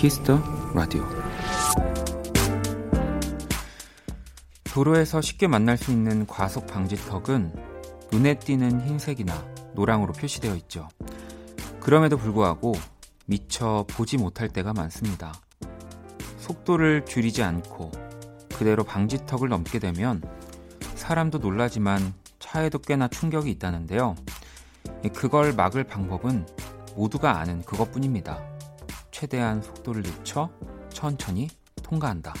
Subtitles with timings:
[0.00, 0.42] Kiss the
[0.74, 1.06] Radio
[4.64, 7.52] 도로에서 쉽게 만날 수 있는 과속 방지턱은
[8.10, 9.34] 눈에 띄는 흰색이나
[9.74, 10.88] 노랑으로 표시되어 있죠.
[11.80, 12.72] 그럼에도 불구하고
[13.26, 15.34] 미처 보지 못할 때가 많습니다.
[16.38, 17.90] 속도를 줄이지 않고
[18.54, 20.22] 그대로 방지턱을 넘게 되면
[20.94, 24.14] 사람도 놀라지만 차에도 꽤나 충격이 있다는데요.
[25.14, 26.46] 그걸 막을 방법은
[26.96, 28.49] 모두가 아는 그것뿐입니다.
[29.20, 30.48] 최대한 속도를 늦춰
[30.88, 31.50] 천천히
[31.82, 32.32] 통과한다.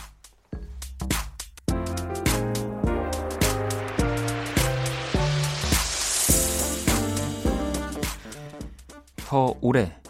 [9.16, 10.00] 더 오래,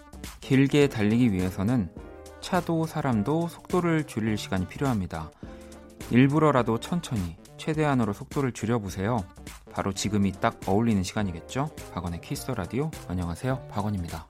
[0.40, 1.92] 길게 달리기 위해서는
[2.40, 5.32] 차도 사람도 속도를 줄일 시간이 필요합니다.
[6.12, 9.24] 일부러라도 천천히, 최대한으로 속도를 줄여보세요.
[9.72, 11.70] 바로 지금이 딱 어울리는 시간이겠죠?
[11.92, 12.92] 박원의 키스 라디오.
[13.08, 13.66] 안녕하세요.
[13.72, 14.28] 박원입니다.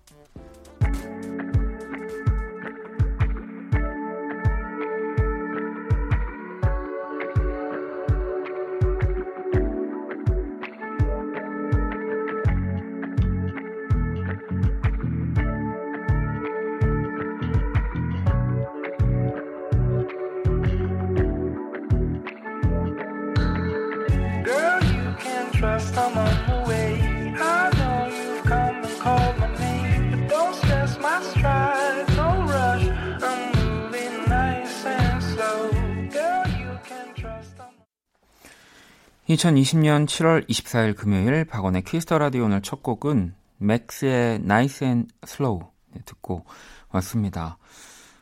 [39.31, 44.41] 2020년 7월 24일 금요일 박원의 Kiss the Radio 오늘 첫 곡은 맥스의
[44.83, 46.45] and Slow 네, 듣고
[46.89, 47.57] 왔습니다.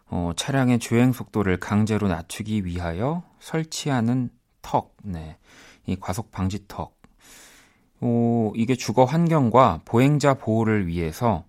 [0.08, 4.28] 어, 차량의 주행 속도를 강제로 낮추기 위하여 설치하는
[4.60, 5.38] 턱, 네,
[5.86, 6.94] 이 과속 방지 턱.
[8.02, 11.46] 어, 이게 주거 환경과 보행자 보호를 위해서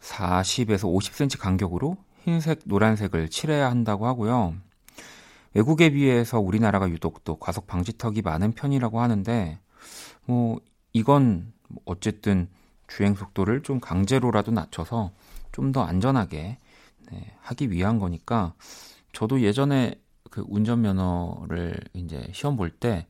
[0.00, 4.56] 40에서 50cm 간격으로 흰색, 노란색을 칠해야 한다고 하고요.
[5.54, 9.58] 외국에 비해서 우리나라가 유독 또 과속 방지턱이 많은 편이라고 하는데
[10.26, 10.60] 뭐
[10.92, 11.52] 이건
[11.84, 12.48] 어쨌든
[12.88, 15.12] 주행 속도를 좀 강제로라도 낮춰서
[15.52, 16.58] 좀 더 안전하게
[17.10, 18.54] 네, 하기 위한 거니까
[19.12, 19.94] 저도 예전에
[20.30, 23.06] 그 운전면허를 이제 시험 볼 때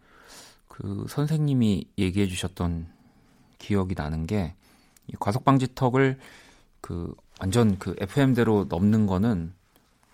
[0.69, 2.89] 그 선생님이 얘기해 주셨던
[3.59, 4.55] 기억이 나는 게
[5.19, 6.19] 과속 방지턱을
[6.81, 9.53] 그 완전 그 FM대로 넘는 거는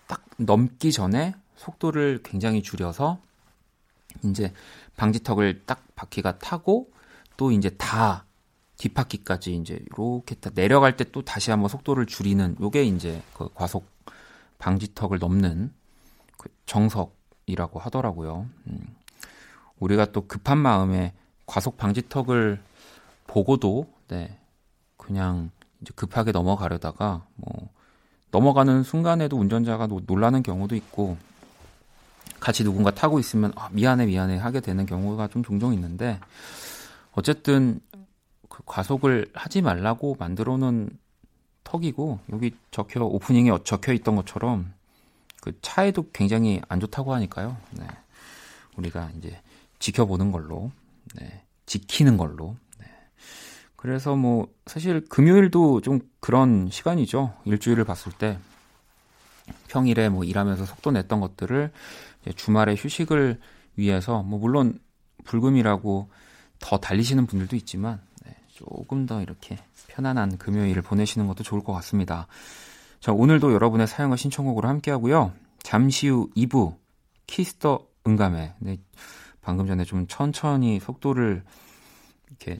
[0.07, 3.19] 딱 넘기 전에 속도를 굉장히 줄여서
[4.23, 4.53] 이제
[4.95, 6.91] 방지턱을 딱 바퀴가 타고
[7.35, 8.25] 또 이제 다
[8.77, 13.87] 뒷바퀴까지 이제 이렇게 다 내려갈 때 또 다시 한번 속도를 줄이는 요게 이제 그 과속
[14.59, 15.73] 방지턱을 넘는
[16.37, 18.47] 그 정석이라고 하더라고요.
[18.67, 18.95] 음.
[19.79, 21.13] 우리가 또 급한 마음에
[21.45, 22.61] 과속 방지턱을
[23.27, 24.37] 보고도 네
[24.95, 25.51] 그냥
[25.81, 27.69] 이제 급하게 넘어가려다가 뭐
[28.31, 31.17] 넘어가는 순간에도 운전자가 놀라는 경우도 있고
[32.39, 36.19] 같이 누군가 타고 있으면 아, 미안해 미안해 하게 되는 경우가 좀 종종 있는데
[37.11, 37.79] 어쨌든
[38.49, 40.89] 그 과속을 하지 말라고 만들어 놓은
[41.63, 44.71] 턱이고 여기 적혀 오프닝에 적혀 있던 것처럼
[45.41, 47.57] 그 차에도 굉장히 안 좋다고 하니까요.
[47.71, 47.87] 네.
[48.77, 49.39] 우리가 이제
[49.79, 50.71] 지켜보는 걸로
[51.15, 51.43] 네.
[51.65, 52.85] 지키는 걸로 네.
[53.75, 57.33] 그래서 뭐 사실 금요일도 좀 그런 시간이죠.
[57.45, 58.37] 일주일을 봤을 때
[59.67, 61.71] 평일에 뭐 일하면서 속도 냈던 것들을
[62.35, 63.39] 주말에 휴식을
[63.75, 64.79] 위해서 뭐 물론
[65.25, 66.09] 불금이라고
[66.59, 69.57] 더 달리시는 분들도 있지만 네, 조금 더 이렇게
[69.87, 72.27] 편안한 금요일을 보내시는 것도 좋을 것 같습니다.
[72.99, 75.33] 자, 오늘도 여러분의 사연과 신청곡으로 함께 하고요.
[75.59, 76.75] 잠시 후 2부
[77.27, 78.77] 키스 더 음감회 네,
[79.41, 81.43] 방금 전에 좀 천천히 속도를
[82.29, 82.59] 이렇게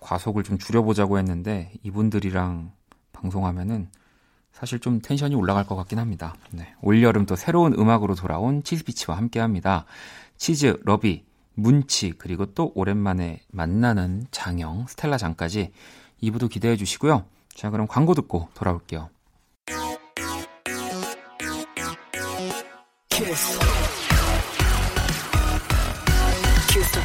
[0.00, 2.72] 과속을 좀 줄여보자고 했는데 이분들이랑
[3.12, 3.88] 방송하면은
[4.52, 6.34] 사실 좀 텐션이 올라갈 것 같긴 합니다.
[6.50, 6.74] 네.
[6.82, 9.84] 올여름 또 새로운 음악으로 돌아온 치스비치와 함께 합니다.
[10.36, 11.24] 치즈, 러비,
[11.54, 15.72] 문치, 그리고 또 오랜만에 만나는 장영, 스텔라 장까지
[16.22, 17.24] 2부도 기대해 주시고요.
[17.54, 19.10] 자, 그럼 광고 듣고 돌아올게요.
[23.08, 23.58] 키스.
[26.70, 27.00] 키스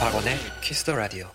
[0.00, 1.28] 박원의 키스 더 라디오.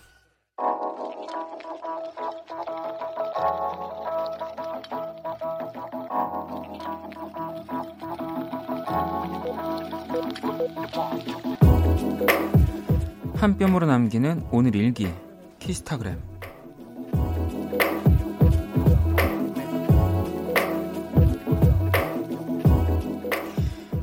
[13.44, 15.12] 한 뼘으로 남기는 오늘 일기
[15.58, 16.18] 키스타그램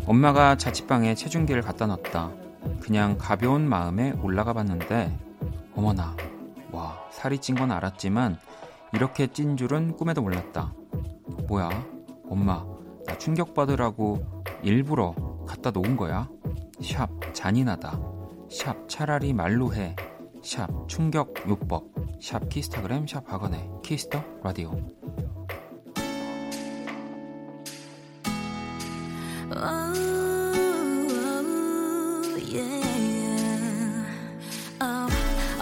[0.06, 2.30] 엄마가 자취방에 체중계를 갖다 놨다.
[2.82, 5.12] 그냥 가벼운 마음에 올라가 봤는데
[5.76, 6.16] 어머나
[6.72, 8.38] 와 살이 찐 건 알았지만
[8.94, 10.72] 이렇게 찐 줄은 꿈에도 몰랐다.
[11.48, 11.84] 뭐야
[12.30, 12.64] 엄마
[13.08, 14.24] 나 충격받으라고
[14.62, 15.16] 일부러
[15.48, 16.30] 갖다 놓은 거야?
[16.80, 18.21] 샵 잔인하다.
[18.52, 19.96] 샵 차라리 말로 해.
[20.44, 21.86] 샵 충격 요법.
[22.22, 24.72] 샵 키스타그램 샵 박원의 키스 더 라디오.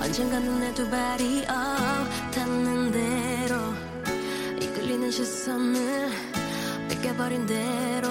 [0.01, 3.55] 언젠가 눈에 두 발이 어, 닿는 대로
[4.59, 6.09] 이끌리는 시선을
[6.89, 8.09] 뺏겨버린 대로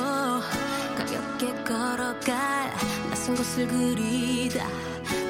[0.96, 2.72] 가볍게 걸어갈
[3.28, 4.66] 낯선 곳을 그리다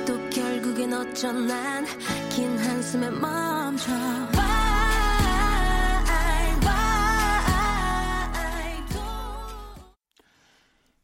[0.07, 1.85] 또 결국엔 어쩌난
[2.31, 3.93] 긴 한숨에 멈춰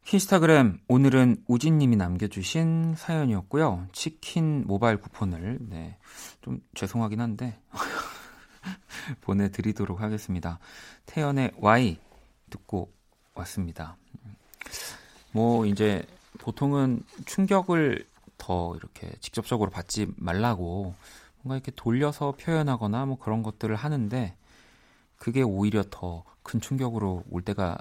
[0.05, 3.89] 키스타그램 오늘은 우진님이 남겨주신 사연이었고요.
[3.93, 5.99] 치킨 모바일 쿠폰을 네,
[6.43, 7.59] 좀 죄송하긴 한데
[9.23, 10.61] 보내드리도록 하겠습니다.
[11.07, 11.99] 태연의 Y
[12.51, 12.93] 듣고
[13.35, 13.97] 왔습니다.
[15.33, 16.07] 뭐 이제
[16.39, 18.07] 보통은 충격을
[18.39, 20.95] 더 이렇게 직접적으로 받지 말라고
[21.43, 24.37] 뭔가 이렇게 돌려서 표현하거나 뭐 그런 것들을 하는데
[25.17, 27.77] 그게 오히려 더 큰 충격으로 올 때가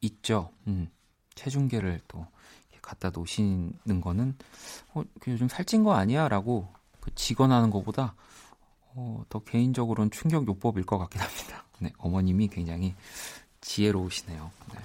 [0.00, 0.50] 있죠.
[0.68, 0.88] 음.
[1.34, 2.26] 체중계를 또
[2.80, 4.34] 갖다 놓으시는 거는
[4.94, 8.14] 어, 그 요즘 살찐 거 아니야라고 그 직언하는 것보다
[8.94, 11.64] 어, 더 개인적으로는 충격 요법일 것 같긴 합니다.
[11.80, 12.94] 네, 어머님이 굉장히
[13.60, 14.50] 지혜로우시네요.
[14.72, 14.78] 네.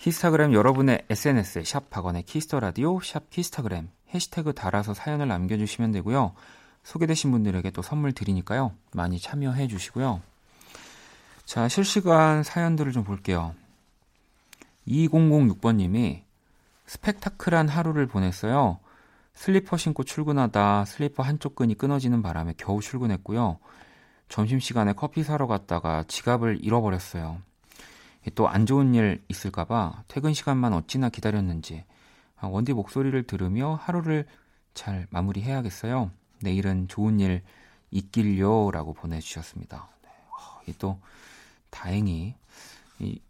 [0.00, 6.32] 키스타그램 여러분의 SNS에 샵 박원의 키스 더 라디오 샵 키스타그램 해시태그 달아서 사연을 남겨주시면 되고요.
[6.84, 8.72] 소개되신 분들에게 또 선물 드리니까요.
[8.94, 10.22] 많이 참여해 주시고요.
[11.44, 13.54] 자, 실시간 사연들을 좀 볼게요.
[14.88, 16.22] 2006번님이
[16.86, 18.78] 스펙타클한 하루를 보냈어요.
[19.34, 23.58] 슬리퍼 신고 출근하다 슬리퍼 한쪽 끈이 끊어지는 바람에 겨우 출근했고요.
[24.30, 27.49] 점심시간에 커피 사러 갔다가 지갑을 잃어버렸어요.
[28.34, 31.84] 또 안 좋은 일 있을까봐 퇴근 시간만 어찌나 기다렸는지
[32.36, 34.26] 아, 원디 목소리를 들으며 하루를
[34.74, 36.10] 잘 마무리해야겠어요.
[36.42, 37.42] 내일은 좋은 일
[37.90, 39.88] 있길요 라고 보내주셨습니다.
[40.66, 41.00] 네, 또
[41.70, 42.34] 다행히
[42.98, 43.20] 이,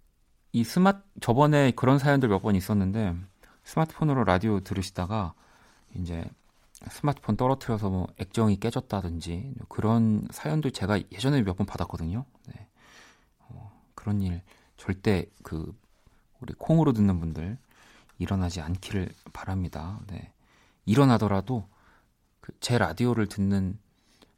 [0.53, 3.15] 이 스마트 저번에 그런 사연들 몇 번 있었는데
[3.65, 5.35] 스마트폰으로 라디오 들으시다가
[5.95, 6.25] 이제
[6.91, 12.25] 스마트폰 떨어뜨려서 뭐 액정이 깨졌다든지 그런 사연도 제가 예전에 몇 번 받았거든요.
[12.49, 12.69] 네.
[13.41, 14.43] 어, 그런 일
[14.81, 15.77] 절대 그
[16.41, 17.59] 우리 콩으로 듣는 분들
[18.19, 20.01] 일어나지 않기를 바랍니다.
[20.09, 20.33] 네.
[20.87, 21.69] 일어나더라도
[22.41, 23.79] 그 제 라디오를 듣는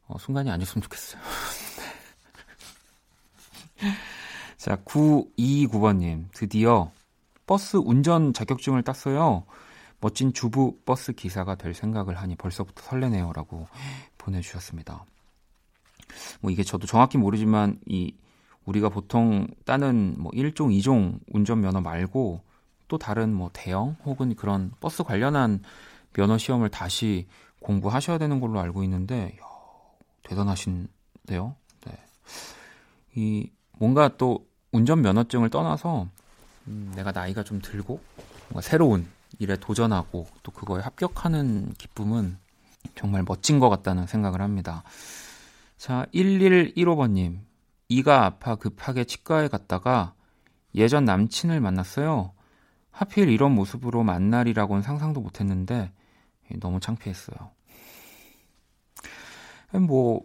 [0.07, 1.21] 어, 순간이 아니었으면 좋겠어요.
[4.57, 6.91] 자, 9229번님, 드디어
[7.45, 9.45] 버스 운전 자격증을 땄어요.
[9.99, 13.31] 멋진 주부 버스 기사가 될 생각을 하니 벌써부터 설레네요.
[13.33, 13.67] 라고
[14.17, 15.05] 보내주셨습니다.
[16.41, 18.13] 뭐 이게 저도 정확히 모르지만 이
[18.65, 22.41] 우리가 보통 따는 뭐 1종, 2종 운전면허 말고
[22.87, 25.61] 또 다른 뭐 대형 혹은 그런 버스 관련한
[26.13, 27.27] 면허 시험을 다시
[27.59, 29.45] 공부하셔야 되는 걸로 알고 있는데 이야,
[30.23, 31.55] 대단하신데요.
[31.85, 31.97] 네.
[33.15, 36.07] 이 뭔가 또 운전 면허증을 떠나서
[36.67, 37.99] 음, 내가 나이가 좀 들고
[38.49, 39.07] 뭔가 새로운
[39.39, 42.37] 일에 도전하고 또 그거에 합격하는 기쁨은
[42.95, 44.83] 정말 멋진 것 같다는 생각을 합니다.
[45.77, 47.39] 자, 1115번님.
[47.93, 50.15] 이가 아파 급하게 치과에 갔다가
[50.73, 52.33] 예전 남친을 만났어요.
[52.89, 55.91] 하필 이런 모습으로 만날이라고는 상상도 못했는데
[56.59, 57.51] 너무 창피했어요.
[59.87, 60.21] 뭐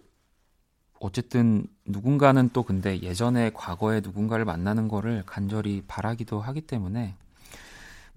[1.00, 7.14] 어쨌든 누군가는 또 근데 예전에 과거에 누군가를 만나는 거를 간절히 바라기도 하기 때문에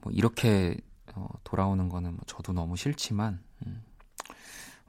[0.01, 0.77] 뭐 이렇게
[1.13, 3.90] 어, 돌아오는 거는 뭐 저도 너무 싫지만 음, 뭐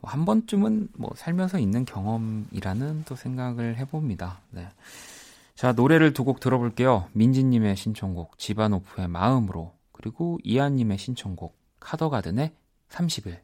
[0.03, 4.41] 한 번쯤은 뭐 살면서 있는 경험이라는 또 생각을 해봅니다.
[4.51, 4.69] 네.
[5.55, 7.09] 자 노래를 두 곡 들어볼게요.
[7.13, 12.53] 민지님의 신청곡 지바노프의 마음으로 그리고 이한님의 신청곡 카더가든의
[12.91, 13.41] 30일.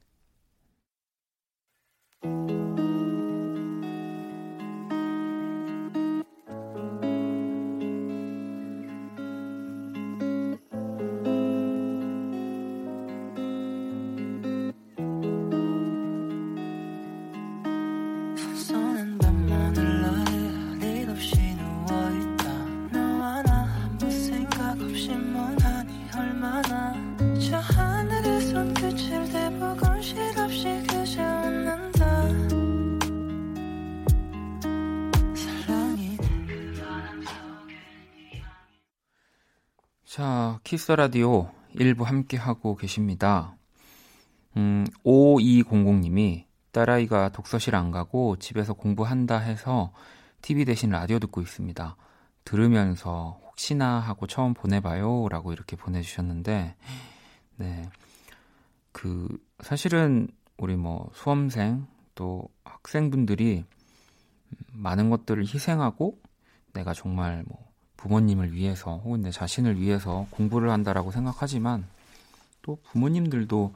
[40.64, 43.56] 키스 라디오 일부 함께 하고 계십니다.
[44.56, 49.92] 음, 5200님이 딸아이가 독서실 안 가고 집에서 공부한다 해서
[50.42, 51.96] TV 대신 라디오 듣고 있습니다.
[52.44, 55.28] 들으면서 혹시나 하고 처음 보내봐요.
[55.28, 56.74] 라고 이렇게 보내주셨는데,
[57.56, 57.90] 네.
[58.90, 59.28] 그,
[59.60, 63.64] 사실은 우리 뭐 수험생 또 학생분들이
[64.72, 66.18] 많은 것들을 희생하고
[66.72, 67.67] 내가 정말 뭐
[67.98, 71.86] 부모님을 위해서 혹은 내 자신을 위해서 공부를 한다라고 생각하지만
[72.62, 73.74] 또 부모님들도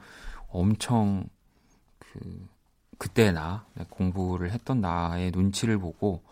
[0.49, 1.25] 엄청
[1.99, 2.47] 그
[2.97, 6.23] 그때 나 공부를 했던 나의 눈치를 보고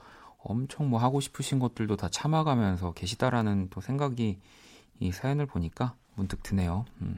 [0.44, 4.40] 엄청 뭐 하고 싶으신 것들도 다 참아가면서 계시다라는 또 생각이
[5.00, 6.86] 이 사연을 보니까 문득 드네요.
[7.02, 7.18] 음.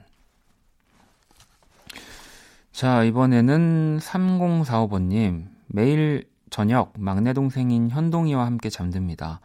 [2.71, 5.45] 자, 이번에는 3045번님.
[5.67, 9.39] 매일 저녁 막내 동생인 현동이와 함께 잠듭니다.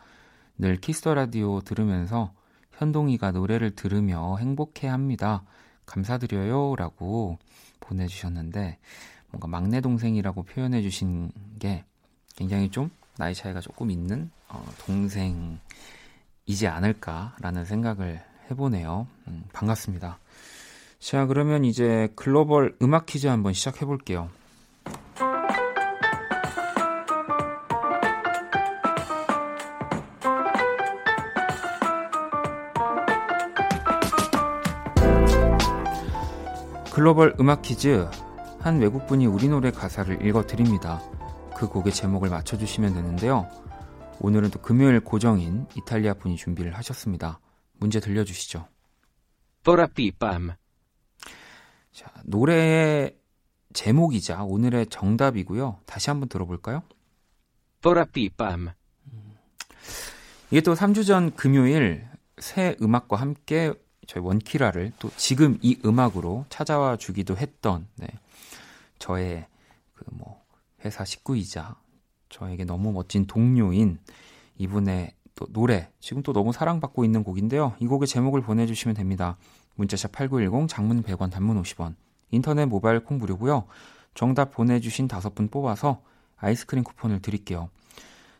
[0.58, 2.32] 늘 키스 더 라디오 들으면서
[2.72, 5.44] 현동이가 노래를 들으며 행복해 합니다.
[5.86, 6.74] 감사드려요.
[6.76, 7.38] 라고
[7.80, 8.78] 보내주셨는데,
[9.30, 11.84] 뭔가 막내 동생이라고 표현해 주신 게
[12.36, 15.58] 굉장히 좀 나이 차이가 조금 있는 어, 동생이지
[16.66, 19.06] 않을까라는 생각을 해보네요.
[19.28, 20.18] 음, 반갑습니다.
[20.98, 24.30] 자, 그러면 이제 글로벌 음악 퀴즈 한번 시작해 볼게요.
[36.98, 38.10] 글로벌 음악 퀴즈
[38.58, 41.00] 한 외국분이 우리 노래 가사를 읽어 드립니다.
[41.56, 43.48] 그 곡의 제목을 맞춰주시면 되는데요.
[44.18, 47.38] 오늘은 또 금요일 고정인 이탈리아 분이 준비를 하셨습니다.
[47.74, 48.66] 문제 들려주시죠.
[49.62, 50.54] 또라삐밤.
[51.92, 53.16] 자, 노래의
[53.74, 55.78] 제목이자 오늘의 정답이고요.
[55.86, 56.82] 다시 한번 들어볼까요?
[57.80, 58.70] 또라삐밤.
[60.50, 63.72] 이게 또 3주 전 금요일 새 음악과 함께
[64.08, 68.08] 저희 원키라를 또 지금 이 음악으로 찾아와 주기도 했던 네.
[68.98, 69.46] 저의
[69.94, 70.42] 그 뭐
[70.84, 71.76] 회사 식구이자
[72.28, 73.98] 저에게 너무 멋진 동료인
[74.56, 77.74] 이분의 또 노래 지금 또 너무 사랑받고 있는 곡인데요.
[77.80, 79.36] 이 곡의 제목을 보내주시면 됩니다.
[79.76, 81.94] 문자샵 8910 장문 100원 단문 50원
[82.30, 83.66] 인터넷 모바일 콩 무료고요.
[84.14, 86.02] 정답 보내주신 다섯 분 뽑아서
[86.36, 87.70] 아이스크림 쿠폰을 드릴게요.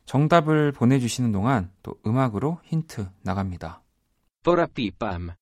[0.07, 3.83] 정답을 보내주시는 동안 또 음악으로 힌트 나갑니다.
[4.43, 5.33] 또라삐밤.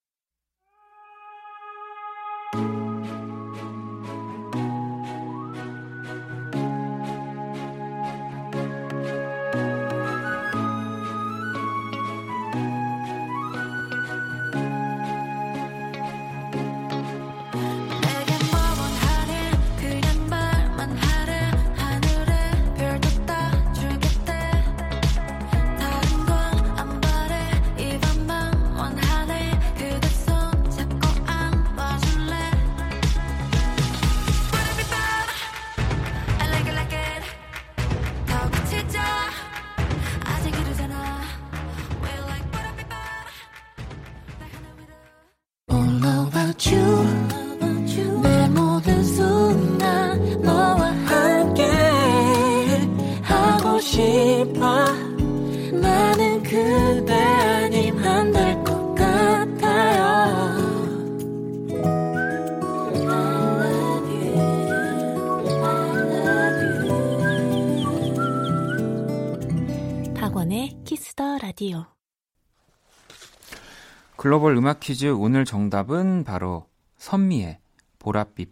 [74.67, 77.61] 음악 퀴즈 오늘 정답은 바로 선미의
[78.01, 78.49] 보랏빛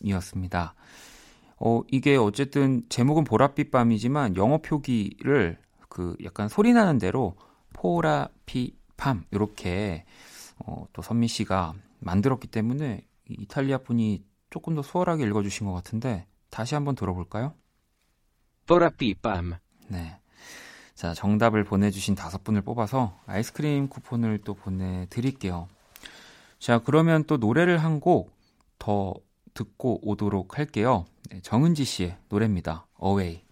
[0.00, 0.74] 밤이었습니다.
[1.58, 5.58] 어, 이게 어쨌든 제목은 보랏빛 밤이지만 영어 표기를
[5.90, 7.36] 그 약간 소리 나는 대로
[7.74, 10.06] 포라피 밤 이렇게
[10.64, 16.74] 어, 또 선미 씨가 만들었기 때문에 이탈리아 분이 조금 더 수월하게 읽어주신 것 같은데 다시
[16.74, 17.52] 한번 들어볼까요?
[18.66, 19.52] 포라피 밤.
[19.88, 20.18] 네.
[20.96, 25.68] 자, 정답을 보내주신 다섯 분을 뽑아서 아이스크림 쿠폰을 또 보내드릴게요.
[26.58, 28.34] 자, 그러면 또 노래를 한 곡
[28.78, 29.14] 더
[29.54, 31.06] 듣고 오도록 할게요.
[31.30, 32.86] 네, 정은지 씨의 노래입니다.
[33.02, 33.45] Away.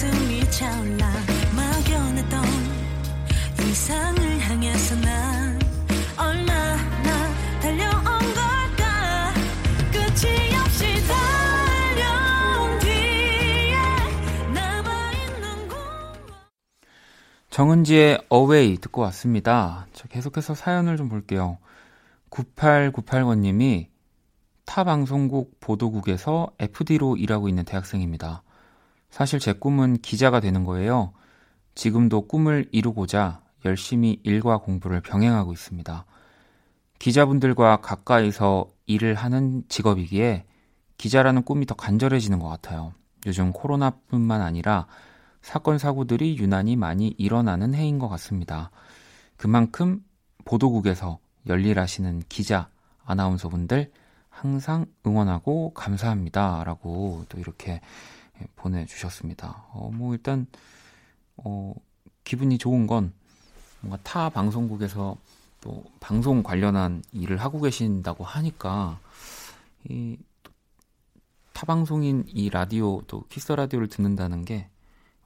[0.00, 1.12] 가슴이 차올라
[1.54, 2.42] 막연했던
[3.58, 5.58] 이상을 향해서 난
[6.16, 8.00] 얼마나 달려온
[17.50, 19.86] 정은지의 Away 듣고 왔습니다.
[20.08, 21.58] 계속해서 사연을 좀 볼게요.
[22.30, 23.88] 9898번님이
[24.64, 28.42] 타 방송국 보도국에서 FD로 일하고 있는 대학생입니다.
[29.10, 31.12] 사실 제 꿈은 기자가 되는 거예요.
[31.74, 36.06] 지금도 꿈을 이루고자 열심히 일과 공부를 병행하고 있습니다.
[36.98, 40.44] 기자분들과 가까이서 일을 하는 직업이기에
[40.98, 42.92] 기자라는 꿈이 더 간절해지는 것 같아요.
[43.26, 44.86] 요즘 코로나뿐만 아니라
[45.42, 48.70] 사건 사고들이 유난히 많이 일어나는 해인 것 같습니다.
[49.36, 50.04] 그만큼
[50.44, 52.68] 보도국에서 열일하시는 기자,
[53.04, 53.90] 아나운서분들
[54.28, 56.64] 항상 응원하고 감사합니다.
[56.64, 57.80] 라고 또 이렇게
[58.56, 59.66] 보내주셨습니다.
[59.72, 60.46] 어, 뭐 일단,
[61.36, 61.74] 어,
[62.24, 63.12] 기분이 좋은 건
[63.80, 65.16] 뭔가 타 방송국에서
[65.60, 68.98] 또 방송 관련한 일을 하고 계신다고 하니까
[69.88, 70.16] 이
[71.60, 74.70] 타 방송인 이 라디오 또 키스 라디오를 듣는다는 게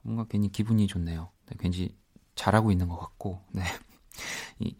[0.01, 1.29] 뭔가 괜히 기분이 좋네요.
[1.45, 1.95] 네, 괜히
[2.35, 3.63] 잘하고 있는 것 같고, 네.
[4.59, 4.75] 이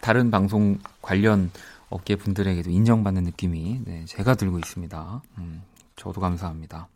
[0.00, 1.52] 다른 방송 관련
[1.90, 5.22] 업계 분들에게도 인정받는 느낌이 네, 제가 들고 있습니다.
[5.38, 5.62] 음,
[5.94, 6.88] 저도 감사합니다.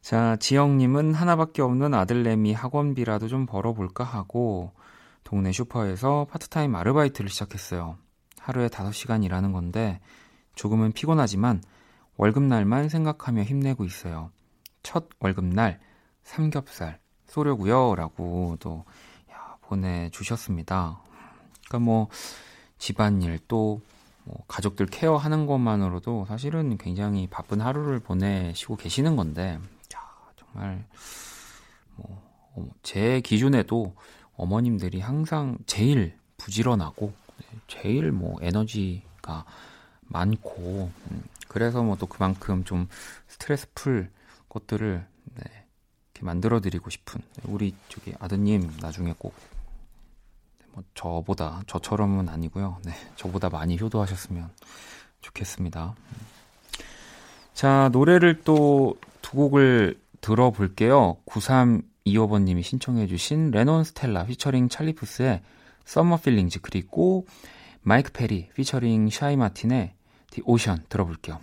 [0.00, 4.72] 자, 지영님은 하나밖에 없는 아들내미 학원비라도 좀 벌어볼까 하고
[5.22, 7.98] 동네 슈퍼에서 파트타임 아르바이트를 시작했어요.
[8.38, 10.00] 하루에 5시간 일하는 건데
[10.54, 11.62] 조금은 피곤하지만
[12.16, 14.30] 월급날만 생각하며 힘내고 있어요.
[14.82, 15.80] 첫 월급날
[16.22, 18.84] 삼겹살 쏘려고요 라고 또
[19.30, 21.00] 야, 보내주셨습니다.
[21.68, 22.08] 그러니까 뭐
[22.78, 23.82] 집안일 또
[24.28, 29.58] 뭐 가족들 케어하는 것만으로도 사실은 굉장히 바쁜 하루를 보내시고 계시는 건데
[29.94, 30.00] 야,
[30.36, 30.84] 정말
[31.96, 32.28] 뭐
[32.82, 33.94] 제 기준에도
[34.36, 39.44] 어머님들이 항상 제일 부지런하고 네, 제일 뭐 에너지가
[40.02, 42.88] 많고 음, 그래서 뭐 또 그만큼 좀
[43.26, 44.10] 스트레스 풀
[44.48, 45.42] 것들을 네,
[46.14, 49.32] 이렇게 만들어 드리고 싶은 우리 저기 아드님 나중에 꼭뭐
[50.94, 52.78] 저보다 저처럼은 아니고요.
[52.84, 54.50] 네, 저보다 많이 효도하셨으면
[55.20, 55.94] 좋겠습니다.
[57.54, 58.96] 자, 노래를 또
[59.28, 61.18] 두 곡을 들어볼게요.
[61.26, 65.42] 9325번님이 신청해주신 레논 스텔라 피처링 찰리푸스의
[65.86, 67.26] Summer Feelings 그리고
[67.82, 69.92] 마이크 페리 피처링 샤이 마틴의
[70.30, 71.40] The Ocean 들어볼게요.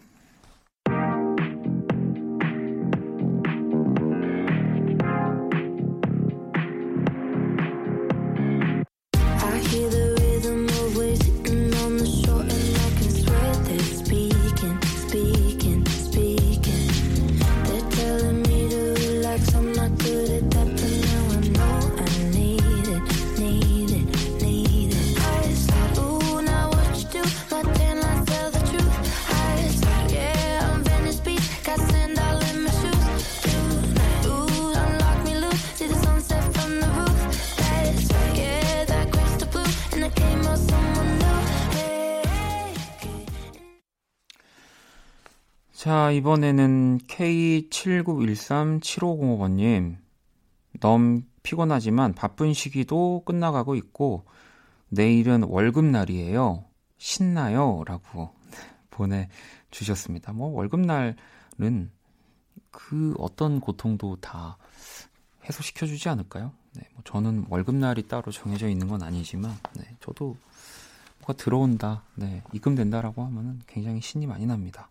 [45.86, 49.98] 자, 이번에는 K79137505번님.
[50.80, 54.26] 너무 피곤하지만 바쁜 시기도 끝나가고 있고,
[54.89, 56.65] 내일은 월급날이에요.
[56.98, 57.84] 신나요?
[57.86, 58.34] 라고
[58.89, 60.34] 보내주셨습니다.
[60.34, 61.91] 뭐, 월급날은
[62.71, 64.58] 그 어떤 고통도 다
[65.48, 66.52] 해소시켜주지 않을까요?
[66.74, 70.36] 네, 뭐 저는 월급날이 따로 정해져 있는 건 아니지만, 네, 저도
[71.19, 74.89] 뭐가 들어온다, 네, 입금된다라고 하면은 굉장히 신이 많이 납니다.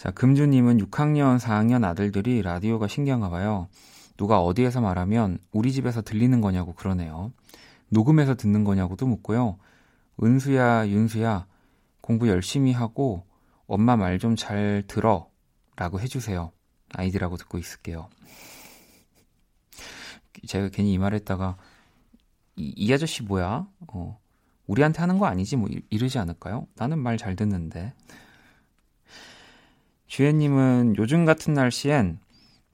[0.00, 3.68] 자, 금주님은 6학년, 4학년 아들들이 라디오가 신기한가 봐요.
[4.16, 7.34] 누가 어디에서 말하면 우리 집에서 들리는 거냐고 그러네요.
[7.90, 9.58] 녹음해서 듣는 거냐고도 묻고요.
[10.22, 11.46] 은수야, 윤수야,
[12.00, 13.26] 공부 열심히 하고
[13.66, 15.28] 엄마 말 좀 잘 들어.
[15.76, 16.50] 라고 해주세요.
[16.94, 18.08] 아이들하고 듣고 있을게요.
[20.46, 21.58] 제가 괜히 이 말 했다가,
[22.56, 23.66] 이, 이 아저씨 뭐야?
[23.88, 24.18] 어,
[24.66, 25.56] 우리한테 하는 거 아니지?
[25.56, 26.66] 뭐 이러지 않을까요?
[26.76, 27.92] 나는 말 잘 듣는데.
[30.10, 32.18] 주혜님은 요즘 같은 날씨엔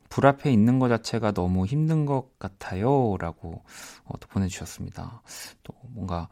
[0.09, 3.19] 불 앞에 있는 것 자체가 너무 힘든 것 같아요.
[3.21, 3.63] 라고
[4.05, 5.21] 어, 또 보내주셨습니다.
[5.63, 6.29] 또 뭔가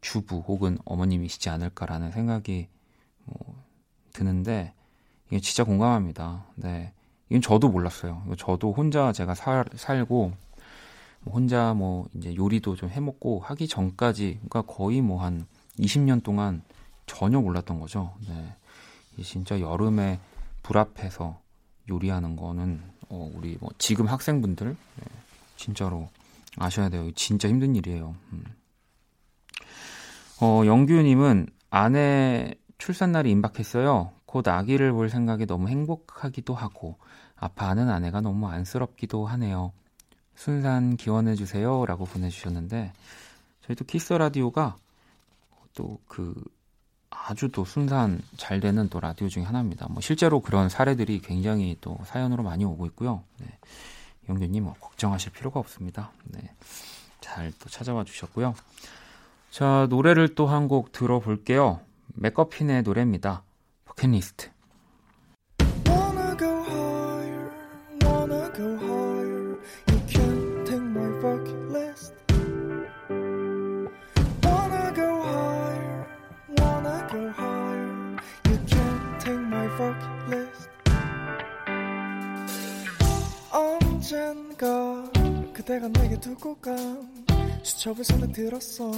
[0.00, 2.68] 주부 혹은 어머님이시지 않을까라는 생각이
[3.24, 3.64] 뭐
[4.12, 4.74] 드는데,
[5.26, 6.46] 이게 진짜 공감합니다.
[6.54, 6.92] 네.
[7.30, 8.22] 이건 저도 몰랐어요.
[8.38, 10.32] 저도 혼자 제가 살, 살고,
[11.22, 15.48] 뭐 혼자 뭐 이제 요리도 좀 해먹고 하기 전까지, 그러니까 거의 뭐 한
[15.80, 16.62] 20년 동안
[17.06, 18.14] 전혀 몰랐던 거죠.
[18.28, 18.54] 네.
[19.22, 20.20] 진짜 여름에
[20.62, 21.40] 불 앞에서
[21.88, 25.04] 요리하는 거는 어, 우리 뭐 지금 학생분들 네,
[25.56, 26.08] 진짜로
[26.56, 27.10] 아셔야 돼요.
[27.12, 28.14] 진짜 힘든 일이에요.
[28.32, 28.44] 음.
[30.40, 34.12] 어, 영규님은 아내 출산날이 임박했어요.
[34.26, 36.96] 곧 아기를 볼 생각에 너무 행복하기도 하고
[37.36, 39.72] 아파하는 아내가 너무 안쓰럽기도 하네요.
[40.34, 41.84] 순산 기원해 주세요.
[41.86, 42.92] 라고 보내주셨는데,
[43.62, 44.76] 저희도 키스 라디오가
[45.74, 46.34] 또 그
[47.10, 49.86] 아주 또 순산 잘 되는 또 라디오 중에 하나입니다.
[49.88, 53.22] 뭐 실제로 그런 사례들이 굉장히 또 사연으로 많이 오고 있고요.
[53.38, 53.46] 네.
[54.28, 56.12] 영규님 뭐 걱정하실 필요가 없습니다.
[56.24, 56.50] 네.
[57.20, 58.54] 잘 또 찾아와 주셨고요.
[59.50, 61.80] 자, 노래를 또 한 곡 들어볼게요.
[62.14, 63.42] 맥커핀의 노래입니다.
[63.86, 64.50] 버킷리스트.
[85.68, 87.06] 그대가 내게 두고 간
[87.62, 88.90] 수첩을 손에 들었어.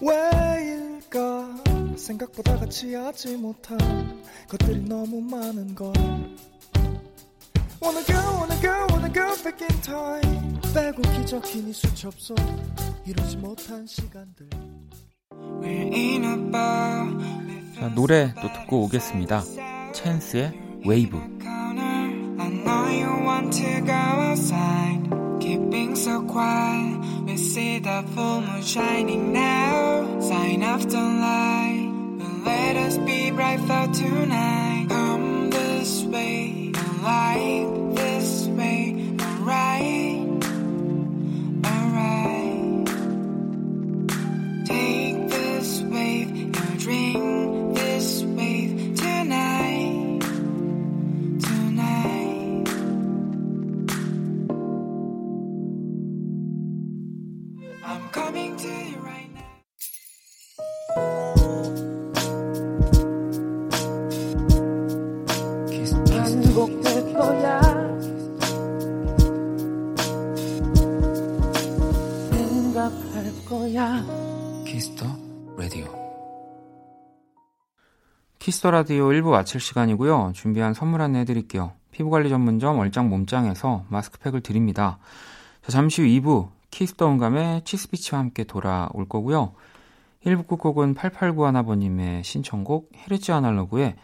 [0.00, 1.62] 왜일까
[1.96, 3.78] 생각보다 같이 하지 못한
[4.48, 5.92] 것들이 너무 많은 걸
[7.80, 12.36] Wanna go wanna go wanna go back in time 빼곡히 적힌 이 수첩 속
[13.06, 14.48] 이루지 못한 시간들
[15.30, 17.06] We're in a bar
[17.76, 19.44] 자, 노래 또 듣고 오겠습니다.
[19.92, 20.52] 찬스의
[20.84, 21.16] 웨이브.
[23.12, 25.00] You want to go outside.
[25.40, 26.98] Keeping so quiet.
[27.26, 30.20] We see the full moon shining now.
[30.20, 31.90] Sign of the light.
[32.44, 34.86] Let us be bright for tonight.
[34.88, 36.72] Come this way.
[36.74, 37.91] Alive this
[74.66, 75.06] 키스 더
[75.56, 75.86] 라디오.
[78.38, 80.32] 키스 더 라디오 1부 마칠 시간이고요.
[80.34, 81.72] 준비한 선물 안내 해드릴게요.
[81.90, 84.98] 피부관리 전문점 얼짱 몸짱에서 마스크팩을 드립니다.
[85.62, 89.54] 자, 잠시 후 2부 키스 더 음감회 치스비치와 함께 돌아올 거고요.
[90.24, 93.94] 1부 끝곡은 8891번님의 신청곡 헤르츠 아날로그의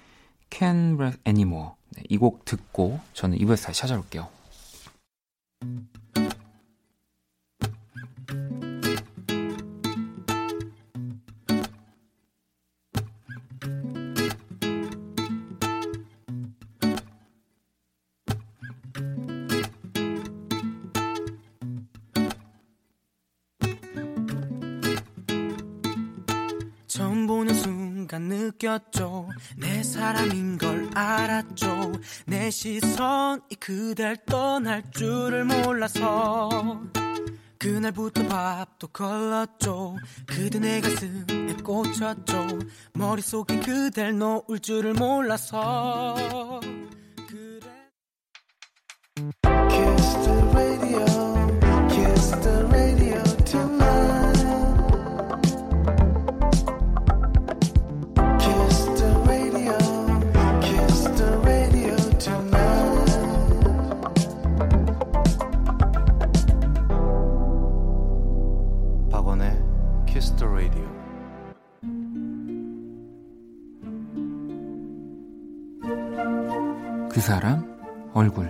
[0.51, 4.29] Can Breath Anymore 네, 이곡 듣고 저는 2부에서 다시 찾아올게요.
[5.61, 5.89] 처음
[28.59, 29.29] 느꼈죠.
[29.57, 31.93] 내 사람인 걸 알았죠.
[32.27, 36.83] 내 시선이 그댈 떠날 줄을 몰라서.
[37.59, 39.97] 그날부터 밥도 걸렀죠.
[40.27, 42.59] 그대 내 가슴에 꽂혔죠.
[42.95, 46.61] 머릿속에 그댈 놓을 줄을 몰라서
[77.29, 78.49] 사람 얼굴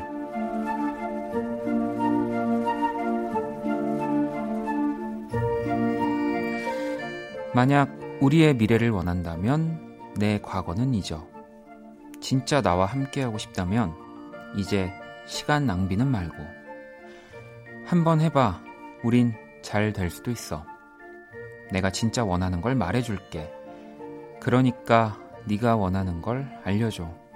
[7.53, 11.27] 만약 우리의 미래를 원한다면 내 과거는 잊어.
[12.21, 13.97] 진짜 나와 함께하고 싶다면
[14.57, 14.93] 이제
[15.27, 16.37] 시간 낭비는 말고.
[17.85, 18.63] 한번 해봐.
[19.03, 20.65] 우린 잘 될 수도 있어.
[21.73, 23.53] 내가 진짜 원하는 걸 말해줄게.
[24.39, 27.28] 그러니까 네가 원하는 걸 알려줘.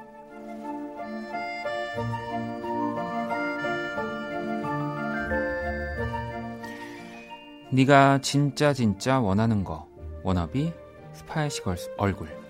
[7.71, 9.87] 네가 진짜 진짜 원하는 거
[10.23, 10.73] 워너비
[11.15, 12.42] 스파이시 걸스 얼굴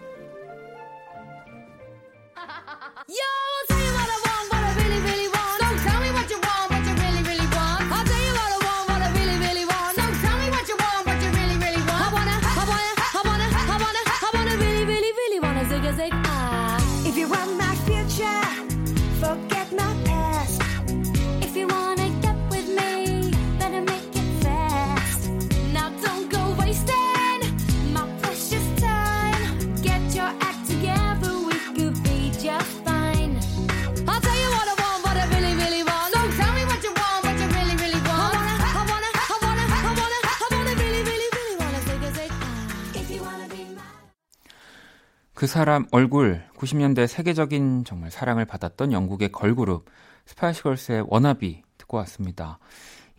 [45.53, 49.85] 사람 얼굴 90년대 세계적인 정말 사랑을 받았던 영국의 걸그룹
[50.25, 52.59] 스파이스걸스의 워너비 듣고 왔습니다.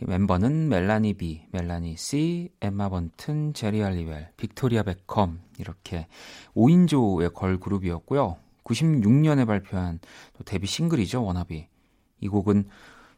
[0.02, 6.08] 이 멤버는 멜라니 B, 멜라니 C, 엠마 번튼, 제리 할리웰, 빅토리아 베컴 이렇게
[6.56, 8.38] 5인조의 걸그룹이었고요.
[8.64, 10.00] 96년에 발표한
[10.36, 11.68] 또 데뷔 싱글이죠, 워너비.
[12.20, 12.68] 이 곡은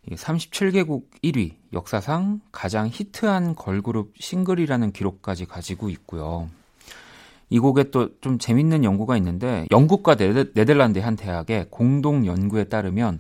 [0.10, 6.50] 37개국 1위, 역사상 가장 히트한 걸그룹 싱글이라는 기록까지 가지고 있고요.
[7.50, 13.20] 이 곡에 또 좀 재밌는 연구가 있는데 영국과 네덜, 네덜란드의 한 대학의 공동 연구에 따르면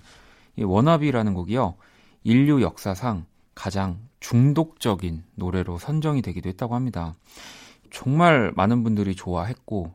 [0.57, 1.75] 이 워너비라는 곡이요.
[2.23, 7.15] 인류 역사상 가장 중독적인 노래로 선정이 되기도 했다고 합니다.
[7.91, 9.93] 정말 많은 분들이 좋아했고